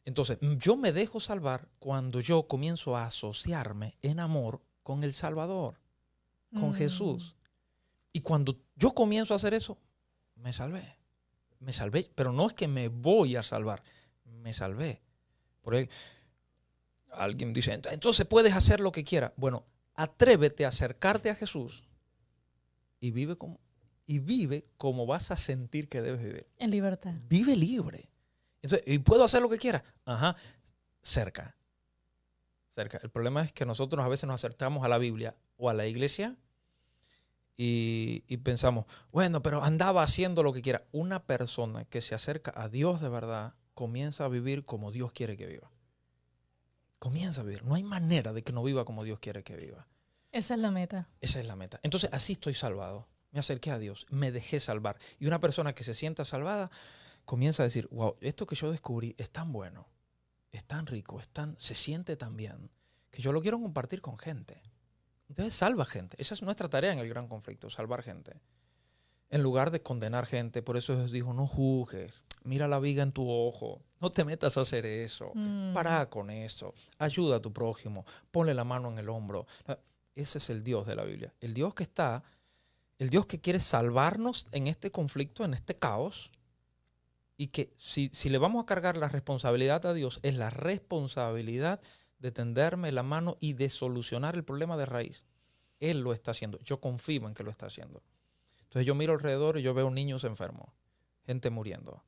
[0.05, 5.79] Entonces, yo me dejo salvar cuando yo comienzo a asociarme en amor con el Salvador,
[6.59, 6.75] con Mm.
[6.75, 7.37] Jesús.
[8.13, 9.79] Y cuando yo comienzo a hacer eso,
[10.37, 10.97] me salvé.
[11.61, 12.11] Me salvé.
[12.15, 13.83] Pero no es que me voy a salvar.
[14.25, 15.03] Me salvé.
[15.63, 15.91] Porque
[17.13, 19.33] alguien dice, "Ent- entonces puedes hacer lo que quieras.
[19.37, 19.65] Bueno,
[19.95, 21.85] atrévete a acercarte a Jesús
[23.01, 23.59] y vive como,
[24.09, 26.47] y vive como vas a sentir que debes vivir.
[26.57, 27.13] En libertad.
[27.29, 28.09] Vive libre.
[28.63, 29.85] Entonces, ¿y puedo hacer lo que quiera?
[30.07, 30.35] Ajá,
[31.03, 31.55] cerca.
[32.71, 32.99] cerca.
[33.03, 35.87] El problema es que nosotros a veces nos acercamos a la Biblia o a la
[35.87, 36.37] iglesia
[37.55, 40.87] y, y, pensamos, bueno, pero andaba haciendo lo que quiera.
[40.91, 45.37] Una persona que se acerca a Dios de verdad comienza a vivir como Dios quiere
[45.37, 45.71] que viva.
[46.99, 47.63] Comienza a vivir.
[47.63, 49.87] No hay manera de que no viva como Dios quiere que viva.
[50.33, 51.09] Esa es la meta.
[51.21, 51.79] Esa es la meta.
[51.83, 53.07] Entonces, así estoy salvado.
[53.31, 54.99] Me acerqué a Dios, me dejé salvar.
[55.19, 56.71] Y una persona que se sienta salvada
[57.25, 59.87] comienza a decir, wow, esto que yo descubrí es tan bueno,
[60.51, 62.71] es tan rico, es tan, se siente tan bien,
[63.11, 64.63] que yo lo quiero compartir con gente.
[65.29, 66.17] Entonces salva gente.
[66.19, 68.41] Esa es nuestra tarea en el gran conflicto, salvar gente.
[69.31, 73.13] En lugar de condenar gente, por eso Dios dijo, no juzgues, mira la viga en
[73.13, 75.75] tu ojo, no te metas a hacer eso, mm.
[75.75, 79.47] para con eso, ayuda a tu prójimo, ponle la mano en el hombro.
[80.15, 81.35] Ese es el Dios de la Biblia.
[81.41, 82.25] El Dios que está,
[82.99, 86.31] el Dios que quiere salvarnos en este conflicto, en este caos,
[87.37, 91.81] y que si, si le vamos a cargar la responsabilidad a Dios, es la responsabilidad
[92.19, 95.25] de tenderme la mano y de solucionar el problema de raíz.
[95.79, 96.59] Él lo está haciendo.
[96.61, 98.03] Yo confío en que lo está haciendo.
[98.63, 100.69] Entonces yo miro alrededor y yo veo niños enfermos,
[101.25, 102.03] gente muriendo.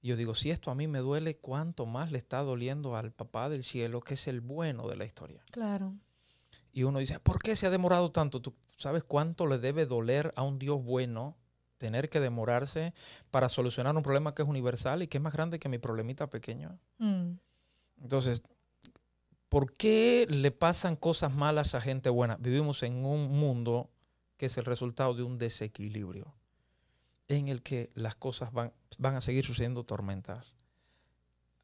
[0.00, 3.12] Y yo digo, si esto a mí me duele, ¿cuánto más le está doliendo al
[3.12, 5.44] papá del cielo, que es el bueno de la historia?
[5.50, 5.94] Claro.
[6.72, 8.40] Y uno dice, ¿por qué se ha demorado tanto?
[8.40, 11.36] ¿Tú sabes cuánto le debe doler a un Dios bueno
[11.78, 12.92] tener que demorarse
[13.30, 16.28] para solucionar un problema que es universal y que es más grande que mi problemita
[16.28, 16.78] pequeño?
[16.98, 17.32] Mm.
[18.02, 18.42] Entonces,
[19.48, 22.36] ¿por qué le pasan cosas malas a gente buena?
[22.36, 23.90] Vivimos en un mundo
[24.36, 26.34] que es el resultado de un desequilibrio
[27.28, 30.54] en el que las cosas van, van a seguir sucediendo tormentas.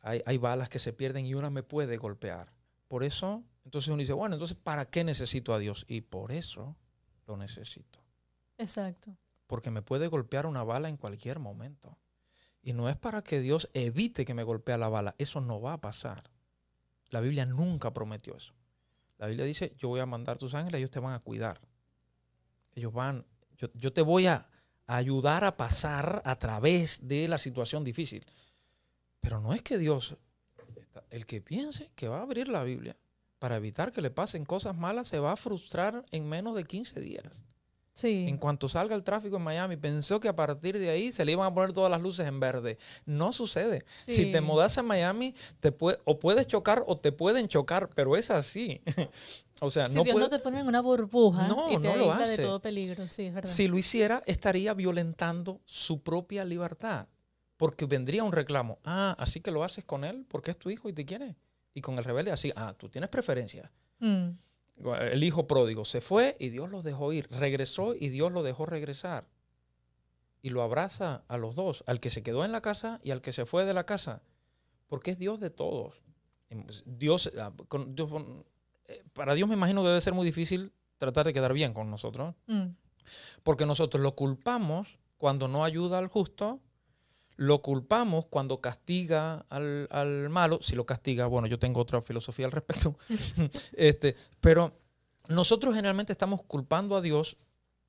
[0.00, 2.52] Hay, hay balas que se pierden y una me puede golpear.
[2.86, 5.84] Por eso, entonces uno dice, bueno, entonces, ¿para qué necesito a Dios?
[5.88, 6.76] Y por eso
[7.26, 7.98] lo necesito.
[8.58, 9.16] Exacto.
[9.48, 11.98] Porque me puede golpear una bala en cualquier momento.
[12.62, 15.16] Y no es para que Dios evite que me golpee la bala.
[15.18, 16.30] Eso no va a pasar.
[17.10, 18.54] La Biblia nunca prometió eso.
[19.18, 21.60] La Biblia dice, yo voy a mandar tus ángeles, ellos te van a cuidar.
[22.72, 23.26] Ellos van,
[23.74, 24.46] yo, te voy a
[24.86, 28.24] ayudar a pasar a través de la situación difícil.
[29.20, 30.16] Pero no es que Dios,
[31.10, 32.96] el que piense que va a abrir la Biblia
[33.38, 37.00] para evitar que le pasen cosas malas, se va a frustrar en menos de 15
[37.00, 37.42] días.
[38.02, 41.32] En cuanto salga el tráfico en Miami, pensó que a partir de ahí se le
[41.32, 42.76] iban a poner todas las luces en verde.
[43.06, 43.86] No sucede.
[44.06, 48.16] Si te mudas a Miami, te puede, o puedes chocar o te pueden chocar, pero
[48.16, 48.82] es así.
[49.60, 51.96] o sea, si no Dios no te pone en una burbuja no, y te no
[51.96, 52.36] lo hace.
[52.36, 53.08] de todo peligro.
[53.08, 53.50] Sí, es verdad.
[53.50, 57.08] Si lo hiciera, estaría violentando su propia libertad.
[57.56, 58.78] Porque vendría un reclamo.
[58.84, 61.36] Ah, así que lo haces con él porque es tu hijo y te quiere.
[61.76, 63.70] Y con el rebelde así, ah, tú tienes preferencia.
[64.00, 64.30] Mm
[65.00, 67.28] el hijo pródigo se fue y Dios los dejó ir.
[67.30, 69.26] Regresó y Dios lo dejó regresar.
[70.42, 73.20] Y lo abraza a los dos, al que se quedó en la casa y al
[73.20, 74.22] que se fue de la casa.
[74.88, 76.02] Porque es Dios de todos.
[76.48, 77.52] Pues, Dios, ah,
[78.86, 81.90] eh, para Dios me imagino que debe ser muy difícil tratar de quedar bien con
[81.90, 82.34] nosotros.
[82.46, 82.66] Mm.
[83.42, 86.60] Porque nosotros lo culpamos cuando no ayuda al justo
[87.36, 92.52] lo culpamos cuando castiga al, malo, si lo castiga, bueno, yo tengo otra filosofía al
[92.52, 92.98] respecto,
[93.76, 94.72] este, pero
[95.28, 97.36] nosotros generalmente estamos culpando a Dios,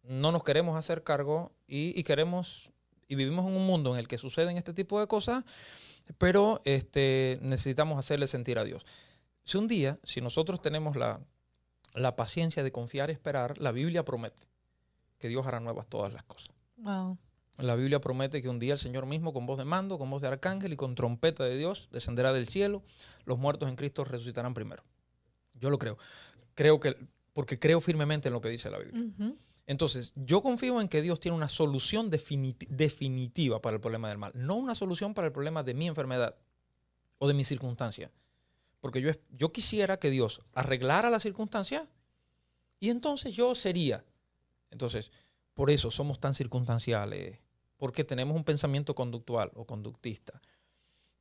[0.03, 2.71] no nos queremos hacer cargo y, queremos,
[3.07, 5.43] y vivimos en un mundo en el que suceden este tipo de cosas,
[6.17, 8.85] pero este, necesitamos hacerle sentir a Dios.
[9.43, 11.21] Si un día, si nosotros tenemos la,
[11.93, 14.47] la paciencia de confiar y esperar, la Biblia promete
[15.19, 16.53] que Dios hará nuevas todas las cosas.
[16.77, 17.17] Wow.
[17.57, 20.21] La Biblia promete que un día el Señor mismo, con voz de mando, con voz
[20.21, 22.83] de arcángel y con trompeta de Dios, descenderá del cielo.
[23.25, 24.83] Los muertos en Cristo resucitarán primero.
[25.55, 25.97] Yo lo creo.
[26.53, 26.95] Creo que,
[27.33, 29.33] porque creo firmemente en lo que dice la Biblia.
[29.65, 34.31] Entonces, yo confío en que Dios tiene una solución definitiva para el problema del mal,
[34.35, 36.35] no una solución para el problema de mi enfermedad
[37.17, 38.11] o de mi circunstancia.
[38.79, 41.87] Porque yo, yo quisiera que Dios arreglara la circunstancia
[42.79, 44.05] y entonces yo sería.
[44.69, 45.11] Entonces,
[45.55, 47.39] por eso somos tan circunstanciales
[47.77, 50.41] porque tenemos un pensamiento conductual o conductista.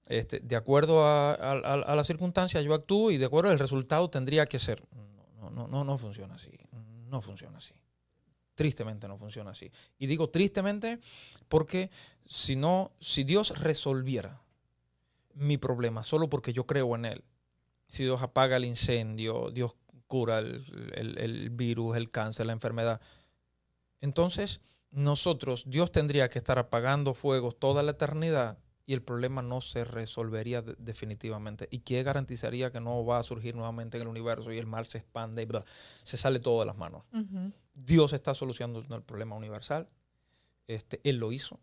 [0.06, 4.58] Este, de acuerdo a, la circunstancia yo actúo y de acuerdo al resultado tendría que
[4.58, 4.82] ser.
[5.40, 6.50] No, no, no, no funciona así.
[7.08, 7.74] No funciona así.
[8.54, 9.70] Tristemente no funciona así.
[9.98, 11.00] Y digo tristemente
[11.48, 11.90] porque
[12.24, 14.40] si no, si Dios resolviera
[15.34, 17.24] mi problema solo porque yo creo en Él,
[17.88, 19.76] si Dios apaga el incendio, Dios
[20.06, 23.00] cura el virus, el cáncer, la enfermedad,
[24.00, 24.60] entonces
[24.90, 29.84] nosotros, Dios tendría que estar apagando fuegos toda la eternidad y el problema no se
[29.84, 31.68] resolvería definitivamente.
[31.70, 34.86] ¿Y qué garantizaría que no va a surgir nuevamente en el universo y el mal
[34.86, 35.48] se expande y
[36.04, 37.04] se sale todo de las manos?
[37.74, 39.88] Dios está solucionando el problema universal.
[40.68, 41.58] Este, él lo hizo.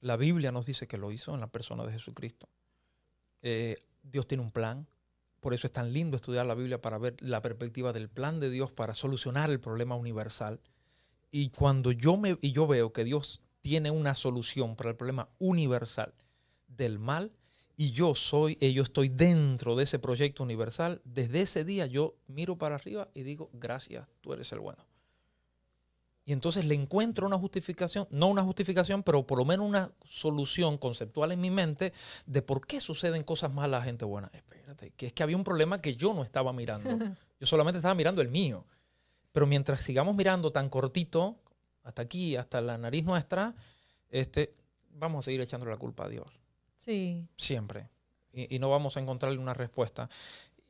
[0.00, 2.48] La Biblia nos dice que lo hizo en la persona de Jesucristo.
[3.42, 4.86] Eh, Dios tiene un plan
[5.46, 8.50] por eso es tan lindo estudiar la Biblia para ver la perspectiva del plan de
[8.50, 10.60] Dios para solucionar el problema universal.
[11.30, 15.28] Y cuando yo, me, y yo veo que Dios tiene una solución para el problema
[15.38, 16.14] universal
[16.68, 17.32] del mal,
[17.76, 22.16] y yo soy, y yo estoy dentro de ese proyecto universal, desde ese día yo
[22.26, 24.82] miro para arriba y digo, gracias, tú eres el bueno.
[26.24, 30.76] Y entonces le encuentro una justificación, no una justificación, pero por lo menos una solución
[30.76, 31.92] conceptual en mi mente
[32.26, 34.28] de por qué suceden cosas malas a gente buena.
[34.32, 36.90] Espérate, que es que había un problema que yo no estaba mirando.
[37.38, 38.64] Yo solamente estaba mirando el mío.
[39.36, 41.36] Pero mientras sigamos mirando tan cortito,
[41.82, 43.54] hasta aquí, hasta la nariz nuestra,
[44.08, 44.54] este,
[44.92, 46.40] vamos a seguir echándole la culpa a Dios.
[46.78, 47.28] Sí.
[47.36, 47.90] Siempre.
[48.32, 50.08] Y, no vamos a encontrarle una respuesta.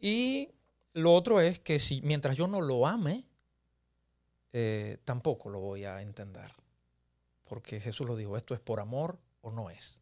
[0.00, 0.50] Y
[0.94, 3.24] lo otro es que si mientras yo no lo ame,
[4.52, 6.50] eh, tampoco lo voy a entender.
[7.44, 10.00] Porque Jesús lo dijo, esto es por amor o no es.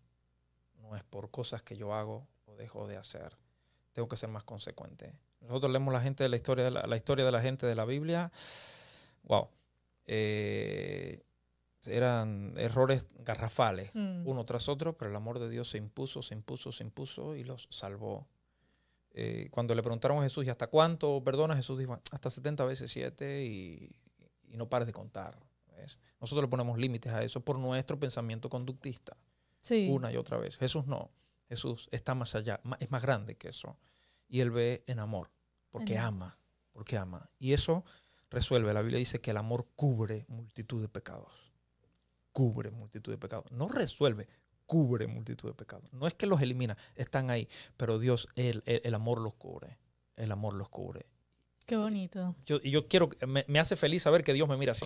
[0.80, 3.36] No es por cosas que yo hago o dejo de hacer.
[3.92, 5.12] Tengo que ser más consecuente.
[5.46, 7.84] Nosotros leemos la gente de la historia de la, historia de la gente de la
[7.84, 8.32] Biblia.
[9.24, 9.48] Wow.
[10.06, 11.22] Eh,
[11.86, 14.26] eran errores garrafales, mm.
[14.26, 17.44] uno tras otro, pero el amor de Dios se impuso, se impuso, se impuso y
[17.44, 18.26] los salvó.
[19.10, 21.54] Eh, cuando le preguntaron a Jesús, ¿y hasta cuánto perdona?
[21.54, 23.90] Jesús dijo, hasta 70 veces 7 y,
[24.56, 25.36] no pares de contar.
[26.20, 29.16] Nosotros le ponemos límites a eso por nuestro pensamiento conductista.
[29.88, 30.56] Una y otra vez.
[30.56, 31.10] Jesús no.
[31.48, 33.76] Jesús está más allá, es más grande que eso.
[34.28, 35.30] Y él ve en amor,
[35.78, 36.38] porque ama,
[36.72, 37.28] porque ama.
[37.38, 37.84] Y eso
[38.30, 38.72] resuelve.
[38.72, 41.44] La Biblia dice que el amor cubre multitud de pecados
[42.34, 43.50] cubre multitud de pecados.
[43.52, 44.28] No resuelve,
[44.66, 45.90] cubre multitud de pecados.
[45.92, 47.48] No es que los elimina, están ahí,
[47.78, 49.78] pero Dios, el, el, amor los cubre.
[50.16, 51.06] El amor los cubre.
[51.64, 52.34] Qué bonito.
[52.44, 54.84] Yo, y yo quiero, me, me hace feliz saber que Dios me mira así.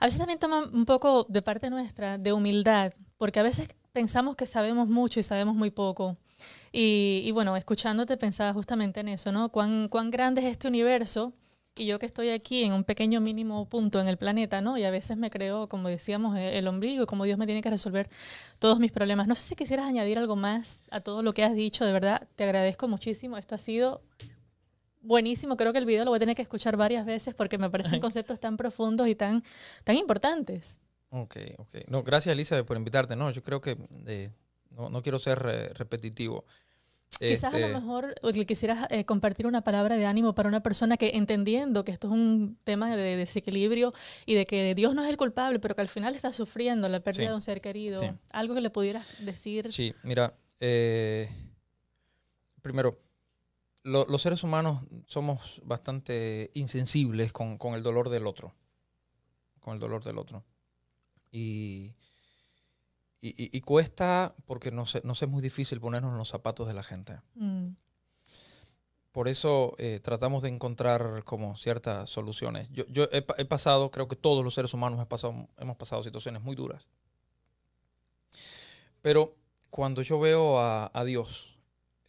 [0.00, 4.36] A veces también toma un poco de parte nuestra de humildad, porque a veces pensamos
[4.36, 6.18] que sabemos mucho y sabemos muy poco.
[6.72, 9.50] Y, y, bueno, escuchándote pensaba justamente en eso, ¿no?
[9.50, 11.32] Cuán, cuán grande es este universo
[11.76, 14.76] y yo que estoy aquí en un pequeño mínimo punto en el planeta, ¿no?
[14.76, 17.62] Y a veces me creo, como decíamos, e-, el ombligo y como Dios me tiene
[17.62, 18.10] que resolver
[18.58, 19.28] todos mis problemas.
[19.28, 22.28] No sé si quisieras añadir algo más a todo lo que has dicho, de verdad,
[22.34, 23.38] te agradezco muchísimo.
[23.38, 24.02] Esto ha sido
[25.02, 25.56] buenísimo.
[25.56, 28.00] Creo que el video lo voy a tener que escuchar varias veces porque me parecen
[28.00, 29.44] conceptos tan profundos y tan,
[29.84, 30.80] tan importantes.
[31.16, 31.74] Ok, ok.
[31.86, 33.14] No, gracias, Elisa, por invitarte.
[33.14, 34.30] No, yo creo que eh,
[34.70, 36.44] no, no, quiero ser repetitivo.
[37.20, 40.96] Quizás a lo este mejor quisieras eh, compartir una palabra de ánimo para una persona
[40.96, 43.94] que entendiendo que esto es un tema de desequilibrio
[44.26, 46.98] y de que Dios no es el culpable, pero que al final está sufriendo la
[46.98, 48.02] pérdida de un ser querido,
[48.32, 49.72] algo que le pudieras decir.
[49.72, 51.28] Sí, mira, eh,
[52.60, 52.98] primero,
[53.84, 58.52] los seres humanos somos bastante insensibles con, con el dolor del otro,
[59.60, 60.42] con el dolor del otro.
[61.36, 61.94] Y
[63.26, 67.20] y, cuesta porque no sé, es muy difícil ponernos en los zapatos de la gente.
[67.34, 67.68] Mm.
[69.12, 72.68] Por eso eh, tratamos de encontrar como ciertas soluciones.
[72.70, 76.42] Yo, yo he, pasado, creo que todos los seres humanos hemos pasado, hemos pasado situaciones
[76.42, 76.86] muy duras.
[79.00, 79.36] Pero
[79.70, 81.56] cuando yo veo a, Dios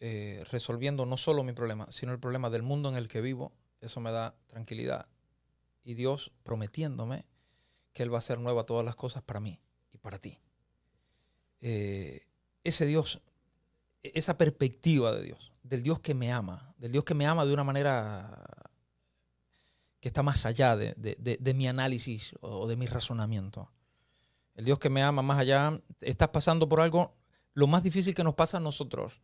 [0.00, 3.52] eh, resolviendo no solo mi problema, sino el problema del mundo en el que vivo,
[3.80, 5.06] eso me da tranquilidad.
[5.82, 7.24] Y Dios prometiéndome
[7.96, 9.58] que Él va a hacer nueva todas las cosas para mí
[9.90, 10.38] y para ti.
[11.62, 12.26] Eh,
[12.62, 13.22] ese Dios,
[14.02, 17.46] e-, esa perspectiva de Dios, del Dios que me ama, del Dios que me ama
[17.46, 18.44] de una manera
[19.98, 23.72] que está más allá de, mi análisis o de mi razonamiento.
[24.54, 27.16] El Dios que me ama más allá, estás pasando por algo,
[27.54, 29.22] lo más difícil que nos pasa a nosotros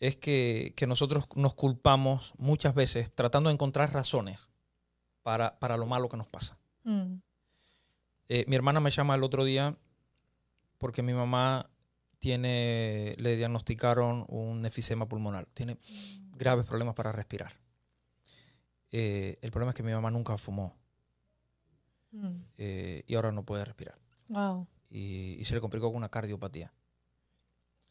[0.00, 4.48] es que, nosotros nos culpamos muchas veces tratando de encontrar razones
[5.22, 6.58] para, lo malo que nos pasa.
[6.82, 7.20] Mm.
[8.32, 9.76] Eh, mi hermana me llama el otro día
[10.78, 11.68] porque mi mamá
[12.20, 15.78] tiene, le diagnosticaron un efisema pulmonar, tiene
[16.36, 17.58] graves problemas para respirar.
[18.92, 20.76] Eh, el problema es que mi mamá nunca fumó
[22.12, 22.36] mm.
[22.58, 23.98] eh, y ahora no puede respirar.
[24.28, 24.68] Wow.
[24.90, 26.72] Y, se le complicó con una cardiopatía.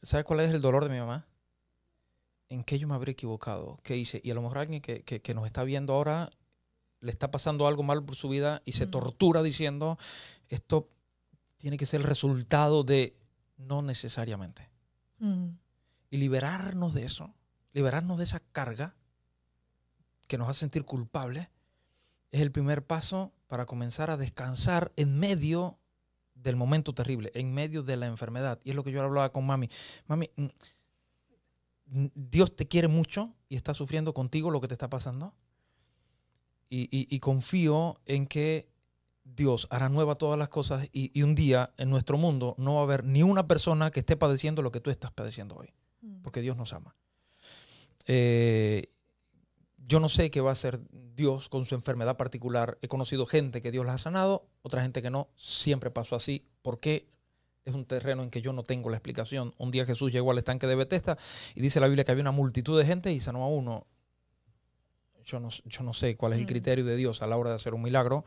[0.02, 1.28] ¿Sabes cuál es el dolor de mi mamá?
[2.48, 3.78] ¿En qué yo me habré equivocado?
[3.84, 4.22] ¿Qué hice?
[4.24, 6.30] Y a lo mejor alguien que, que, nos está viendo ahora
[7.02, 8.92] le está pasando algo mal por su vida y se mm.
[8.92, 9.98] tortura diciendo,
[10.50, 10.90] esto
[11.58, 13.16] tiene que ser el resultado de
[13.58, 14.70] no necesariamente.
[15.20, 15.50] Mm.
[16.10, 17.34] Y liberarnos de eso,
[17.74, 18.96] liberarnos de esa carga
[20.28, 21.48] que nos hace sentir culpables,
[22.32, 25.80] es el primer paso para comenzar a descansar en medio
[26.36, 28.60] del momento terrible, en medio de la enfermedad.
[28.64, 29.70] Y es lo que yo hablaba con mami.
[30.08, 35.34] Mami, mm, Dios te quiere mucho y está sufriendo contigo lo que te está pasando.
[36.70, 38.70] Y confío en que
[39.36, 42.84] Dios hará nueva todas las cosas y, un día en nuestro mundo no va a
[42.84, 46.22] haber ni una persona que esté padeciendo lo que tú estás padeciendo hoy, mm.
[46.22, 46.96] porque Dios nos ama.
[48.06, 48.92] Eh,
[49.78, 50.80] yo no sé qué va a hacer
[51.16, 52.78] Dios con su enfermedad particular.
[52.82, 55.30] He conocido gente que Dios la ha sanado, otra gente que no.
[55.36, 56.46] Siempre pasó así.
[56.62, 57.08] ¿Por qué?
[57.66, 59.54] Es un terreno en que yo no tengo la explicación.
[59.58, 61.18] Un día Jesús llegó al estanque de Bethesda
[61.56, 63.88] y dice la Biblia que había una multitud de gente y sanó a uno.
[65.30, 66.48] Yo no, yo no sé cuál es el Mm.
[66.48, 68.26] criterio de Dios a la hora de hacer un milagro.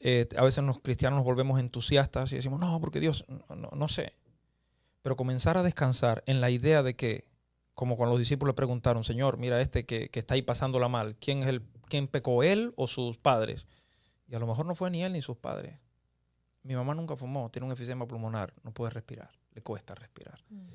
[0.00, 3.88] Eh, a veces los cristianos nos volvemos entusiastas y decimos, no, porque Dios, no, no-
[3.88, 4.12] sé.
[5.02, 7.24] Pero comenzar a descansar en la idea de que,
[7.74, 11.16] como cuando los discípulos le preguntaron, Señor, mira este que, que está ahí pasándola mal,
[11.16, 13.66] ¿quién, es el, ¿quién pecó, él o sus padres?
[14.28, 15.78] Y a lo mejor no fue ni él ni sus padres.
[16.62, 20.42] Mi mamá nunca fumó, tiene un efisema pulmonar, no puede respirar, le cuesta respirar.
[20.50, 20.66] Mm.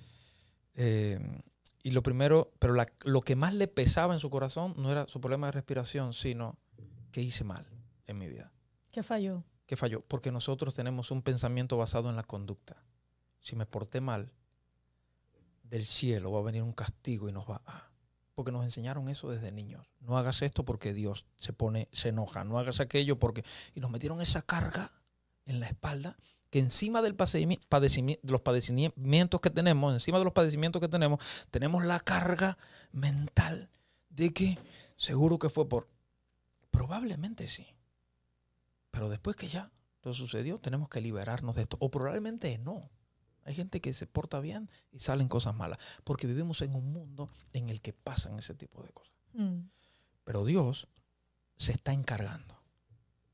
[0.76, 1.42] Eh,
[1.82, 5.08] y lo primero, pero la- lo que más le pesaba en su corazón no era
[5.08, 6.58] su problema de respiración, sino
[7.12, 7.66] que hice mal
[8.06, 8.52] en mi vida.
[8.92, 9.44] ¿Qué falló?
[9.66, 10.02] ¿Qué falló?
[10.02, 12.84] Porque nosotros tenemos un pensamiento basado en la conducta.
[13.40, 14.32] Si me porté mal,
[15.64, 17.90] del cielo va a venir un castigo y nos va a...
[18.34, 19.86] Porque nos enseñaron eso desde niños.
[20.00, 22.44] No hagas esto porque Dios se pone, se enoja.
[22.44, 23.44] No hagas aquello porque...
[23.76, 24.92] Y nos metieron esa carga
[25.46, 26.18] en la espalda
[26.50, 31.84] que encima del de los padecimientos que tenemos, encima de los padecimientos que tenemos, tenemos
[31.86, 32.58] la carga
[32.92, 33.70] mental
[34.10, 34.58] de que
[34.98, 35.88] seguro que fue por...
[36.72, 37.68] Probablemente sí.
[38.92, 39.72] Pero después que ya
[40.04, 41.78] lo sucedió, tenemos que liberarnos de esto.
[41.80, 42.90] O probablemente no.
[43.44, 45.80] Hay gente que se porta bien y salen cosas malas.
[46.04, 49.16] Porque vivimos en un mundo en el que pasan ese tipo de cosas.
[49.34, 49.62] Mm.
[50.24, 50.88] Pero Dios
[51.58, 52.62] se está encargando.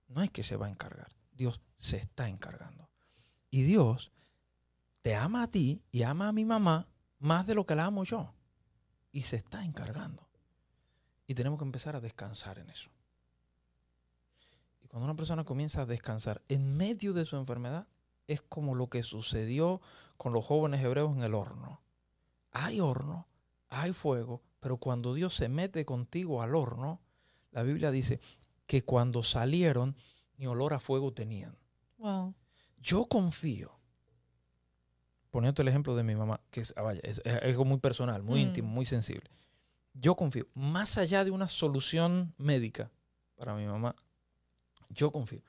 [0.08, 1.12] No es que se va a encargar.
[1.34, 2.90] Dios se está encargando.
[3.56, 4.12] Y Dios
[5.02, 6.90] te ama a ti y ama a mi mamá
[7.20, 8.34] más de lo que la amo yo.
[9.14, 10.28] Y se está encargando.
[11.26, 12.90] Y tenemos que empezar a descansar en eso.
[14.84, 17.88] Y cuando una persona comienza a descansar en medio de su enfermedad,
[18.28, 19.80] es como lo que sucedió
[20.18, 21.80] con los jóvenes hebreos en el horno.
[22.52, 23.26] Hay horno,
[23.70, 27.00] hay fuego, pero cuando Dios se mete contigo al horno,
[27.52, 28.20] la Biblia dice
[28.68, 29.96] que cuando salieron
[30.36, 31.58] ni olor a fuego tenían.
[32.00, 32.36] Wow.
[32.86, 33.72] Yo confío,
[35.32, 38.22] poniendo el ejemplo de mi mamá, que es, ah, vaya, es, es algo muy personal,
[38.22, 38.48] muy Mm.
[38.48, 39.28] íntimo, muy sensible.
[39.96, 42.92] Yo confío, más allá de una solución médica
[43.38, 43.96] para mi mamá,
[44.90, 45.42] yo confío.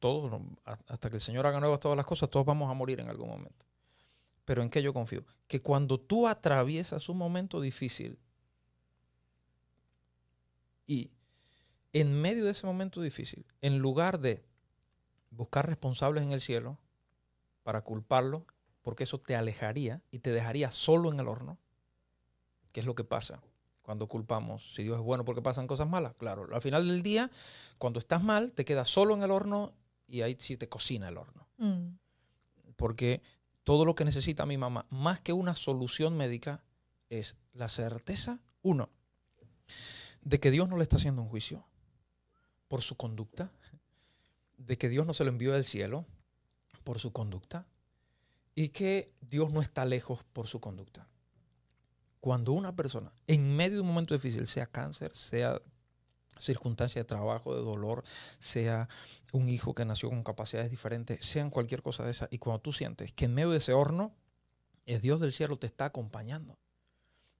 [0.00, 3.08] Todos, hasta que el Señor haga nuevas todas las cosas, todos vamos a morir en
[3.08, 3.64] algún momento.
[4.44, 5.24] Pero ¿en qué yo confío?
[5.46, 8.18] Que cuando tú atraviesas un momento difícil
[10.88, 11.10] y
[11.92, 14.44] en medio de ese momento difícil, en lugar de
[15.36, 16.78] buscar responsables en el cielo
[17.62, 18.42] para culparlos,
[18.82, 21.58] porque eso te alejaría y te dejaría solo en el horno,
[22.72, 23.40] ¿qué es lo que pasa
[23.82, 24.74] cuando culpamos?
[24.74, 27.30] Si Dios es bueno porque pasan cosas malas, claro, al final del día,
[27.78, 29.72] cuando estás mal, te quedas solo en el horno
[30.06, 31.96] y ahí sí te cocina el horno Mm.
[32.76, 33.22] porque
[33.62, 36.62] todo lo que necesita mi mamá, más que una solución médica,
[37.08, 38.90] es la certeza, uno,
[40.22, 41.64] de que Dios no le está haciendo un juicio
[42.68, 43.52] por su conducta,
[44.66, 46.06] de que Dios no se lo envió del cielo
[46.84, 47.66] por su conducta
[48.54, 51.08] y que Dios no está lejos por su conducta.
[52.20, 55.60] Cuando una persona, en medio de un momento difícil, sea cáncer, sea
[56.38, 58.04] circunstancia de trabajo, de dolor,
[58.38, 58.88] sea
[59.32, 62.72] un hijo que nació con capacidades diferentes, sean cualquier cosa de esa, y cuando tú
[62.72, 64.14] sientes que en medio de ese horno,
[64.86, 66.58] es Dios del cielo te está acompañando.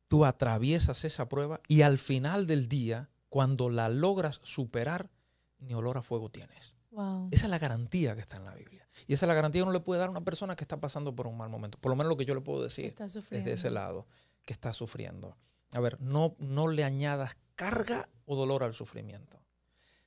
[0.09, 5.11] Tú atraviesas esa prueba y al final del día, cuando la logras superar,
[5.59, 6.75] ni olor a fuego tienes.
[6.95, 7.29] Wow.
[7.33, 8.89] Esa es la garantía que está en la Biblia.
[9.09, 10.81] Y esa es la garantía que uno le puede dar a una persona que está
[10.81, 11.77] pasando por un mal momento.
[11.79, 14.07] Por lo menos lo que yo le puedo decir Está desde ese lado,
[14.47, 15.37] que está sufriendo.
[15.73, 19.41] A ver, no, no le añadas carga o dolor al sufrimiento.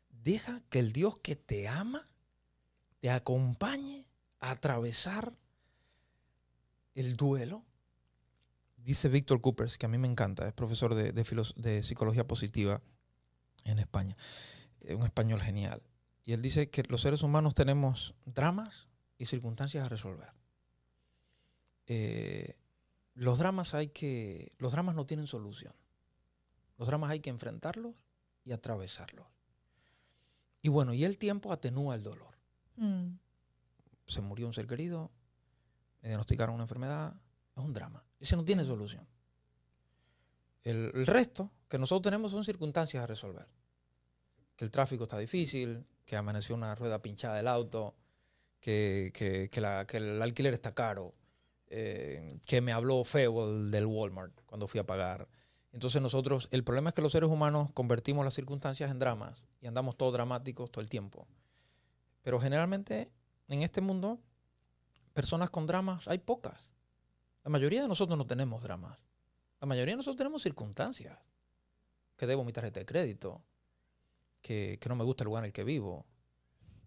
[0.09, 2.07] Deja que el Dios que te ama
[3.01, 4.05] te acompañe
[4.39, 5.33] a atravesar
[6.95, 7.65] el duelo.
[8.77, 12.81] Dice Víctor Coopers, que a mí me encanta, es profesor de, de de psicología positiva
[13.65, 14.15] en España,
[14.79, 15.81] es un español genial.
[16.27, 20.33] Y él dice que los seres humanos tenemos dramas y circunstancias a resolver.
[21.85, 22.57] Eh,
[23.13, 25.73] los dramas hay que, los dramas no tienen solución.
[26.77, 27.95] Los dramas hay que enfrentarlos
[28.43, 29.25] y atravesarlos.
[30.61, 32.37] Y bueno, y el tiempo atenúa el dolor.
[32.75, 33.11] Mm.
[34.05, 35.09] Se murió un ser querido,
[36.01, 37.15] me diagnosticaron una enfermedad,
[37.55, 38.03] es un drama.
[38.19, 39.07] Ese no tiene solución.
[40.61, 43.47] El, el resto que nosotros tenemos son circunstancias a resolver.
[44.57, 47.93] Que el tráfico está difícil, que amaneció una rueda pinchada del auto,
[48.59, 51.13] que, que- que la- el alquiler está caro,
[51.67, 55.27] eh, que me habló feo el del Walmart cuando fui a pagar.
[55.73, 59.67] Entonces nosotros, el problema es que los seres humanos convertimos las circunstancias en dramas y
[59.67, 61.27] andamos todos dramáticos todo el tiempo.
[62.23, 63.11] Pero generalmente
[63.49, 64.19] en este mundo,
[65.13, 66.71] personas con dramas hay pocas.
[67.43, 68.97] La mayoría de nosotros no tenemos dramas.
[69.59, 71.17] La mayoría de nosotros tenemos circunstancias.
[72.15, 73.43] Que debo mi tarjeta de crédito,
[74.47, 76.05] que, que no me gusta el lugar en el que vivo,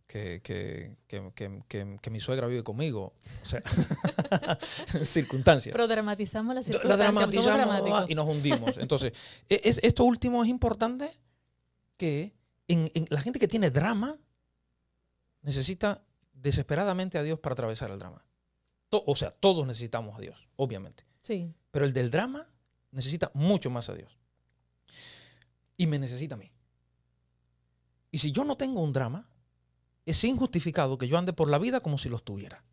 [0.06, 3.12] que, que, que, que, mi suegra vive conmigo.
[3.42, 3.62] O sea,
[5.04, 5.70] circunstancias.
[5.70, 6.96] Pero dramatizamos la circunstancia.
[6.96, 8.78] La dramatizamos y nos hundimos.
[8.78, 9.12] Entonces,
[9.46, 11.10] e, es, esto último es importante
[11.98, 12.32] que
[12.66, 14.16] en, la gente que tiene drama
[15.42, 16.02] necesita
[16.32, 18.24] desesperadamente a Dios para atravesar el drama.
[18.88, 21.04] o sea, todos necesitamos a Dios, obviamente.
[21.22, 21.52] Sí.
[21.70, 22.48] Pero el del drama
[22.90, 24.18] necesita mucho más a Dios.
[25.76, 26.50] Y me necesita a mí.
[28.10, 29.28] Y si yo no tengo un drama,
[30.06, 32.64] es injustificado que yo ande por la vida como si los tuviera.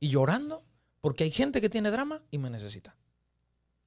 [0.00, 0.64] y llorando
[1.00, 2.96] porque hay gente que tiene drama y me necesita.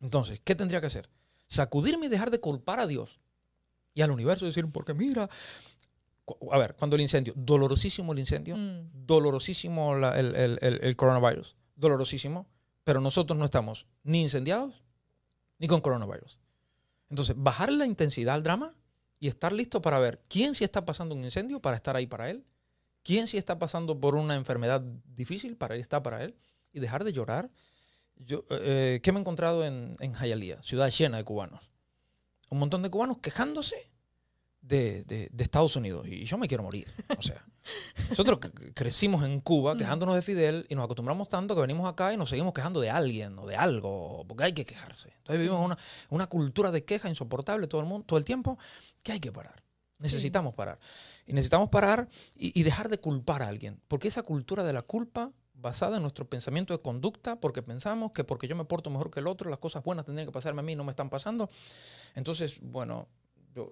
[0.02, 1.10] Entonces, ¿qué tendría que hacer?
[1.48, 3.20] Sacudirme y dejar de culpar a Dios
[3.94, 5.30] y al universo y decir, porque mira,
[6.52, 9.06] a ver, cuando el incendio, dolorosísimo el incendio, mm.
[9.06, 12.48] dolorosísimo el, coronavirus, dolorosísimo,
[12.84, 14.84] pero nosotros no estamos ni incendiados
[15.60, 16.40] ni con coronavirus.
[17.10, 18.76] Entonces, bajar la intensidad al drama
[19.20, 22.30] y estar listo para ver quién sí está pasando un incendio para estar ahí para
[22.30, 22.46] él,
[23.04, 26.36] quién sí está pasando por una enfermedad difícil para estar para él
[26.74, 27.50] y dejar de llorar.
[28.18, 31.70] Yo, eh, ¿Qué me he encontrado en, en Hialeah, ciudad llena de cubanos?
[32.50, 33.90] Un montón de cubanos quejándose
[34.68, 36.88] de, Estados Unidos y yo me quiero morir.
[37.18, 37.44] O sea,
[38.10, 38.40] nosotros
[38.74, 42.30] crecimos en Cuba quejándonos de Fidel y nos acostumbramos tanto que venimos acá y nos
[42.30, 45.10] seguimos quejando de alguien o de algo, porque hay que quejarse.
[45.18, 45.78] Entonces vivimos una,
[46.10, 48.58] una cultura de queja insoportable todo el, mundo, todo el tiempo
[49.04, 49.64] que hay que parar.
[49.98, 50.80] Necesitamos parar.
[51.26, 55.32] Y necesitamos parar y, dejar de culpar a alguien, porque esa cultura de la culpa
[55.54, 59.22] basada en nuestro pensamiento de conducta, porque pensamos que porque yo me porto mejor que
[59.22, 61.50] el otro, las cosas buenas tendrían que pasarme a mí, no me están pasando.
[62.14, 63.08] Entonces, bueno,
[63.56, 63.72] yo,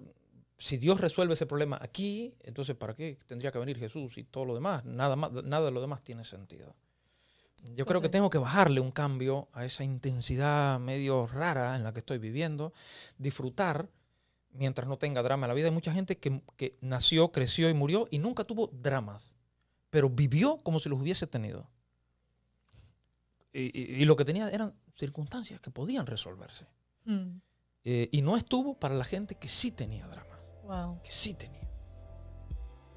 [0.64, 4.46] si Dios resuelve ese problema aquí, entonces ¿para qué tendría que venir Jesús y todo
[4.46, 4.86] lo demás?
[4.86, 6.74] Nada, más, nada de lo demás tiene sentido.
[7.76, 11.92] Yo creo que tengo que bajarle un cambio a esa intensidad medio rara en la
[11.92, 12.72] que estoy viviendo,
[13.18, 13.90] disfrutar
[14.54, 15.48] mientras no tenga drama.
[15.48, 19.36] En la vida hay mucha gente que, nació, creció y murió y nunca tuvo dramas,
[19.90, 21.68] pero vivió como si los hubiese tenido.
[23.52, 26.66] Y, lo que tenía eran circunstancias que podían resolverse.
[27.04, 27.36] Mm.
[27.84, 30.34] Eh, y no estuvo para la gente que sí tenía drama.
[31.04, 31.68] Que sí tenía.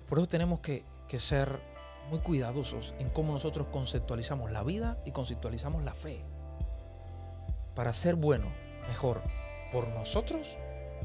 [0.08, 1.60] Por eso tenemos que, que ser
[2.10, 6.24] muy cuidadosos en cómo nosotros conceptualizamos la vida y conceptualizamos la fe.
[7.74, 8.52] Para ser bueno,
[8.86, 9.22] mejor
[9.72, 10.56] por nosotros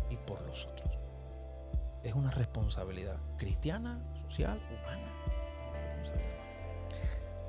[0.10, 1.00] y por los otros.
[2.04, 5.12] Es una responsabilidad cristiana, social, humana.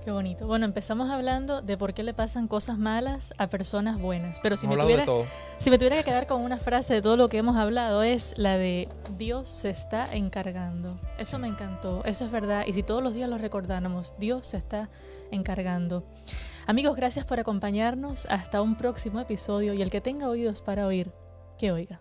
[0.05, 0.49] Qué bonito.
[0.49, 4.41] Bueno, empezamos hablando de por qué le pasan cosas malas a personas buenas.
[4.41, 5.07] Pero si me, tuviera,
[5.59, 8.35] si me tuviera que quedar con una frase de todo lo que hemos hablado, es
[8.37, 10.99] la de Dios se está encargando.
[11.19, 12.65] Eso me encantó, eso es verdad.
[12.67, 14.91] Y si todos los días lo recordáramos, Dios se está
[15.31, 16.05] encargando.
[16.67, 18.27] Amigos, gracias por acompañarnos.
[18.27, 21.13] Hasta un próximo episodio y el que tenga oídos para oír,
[21.59, 22.01] que oiga.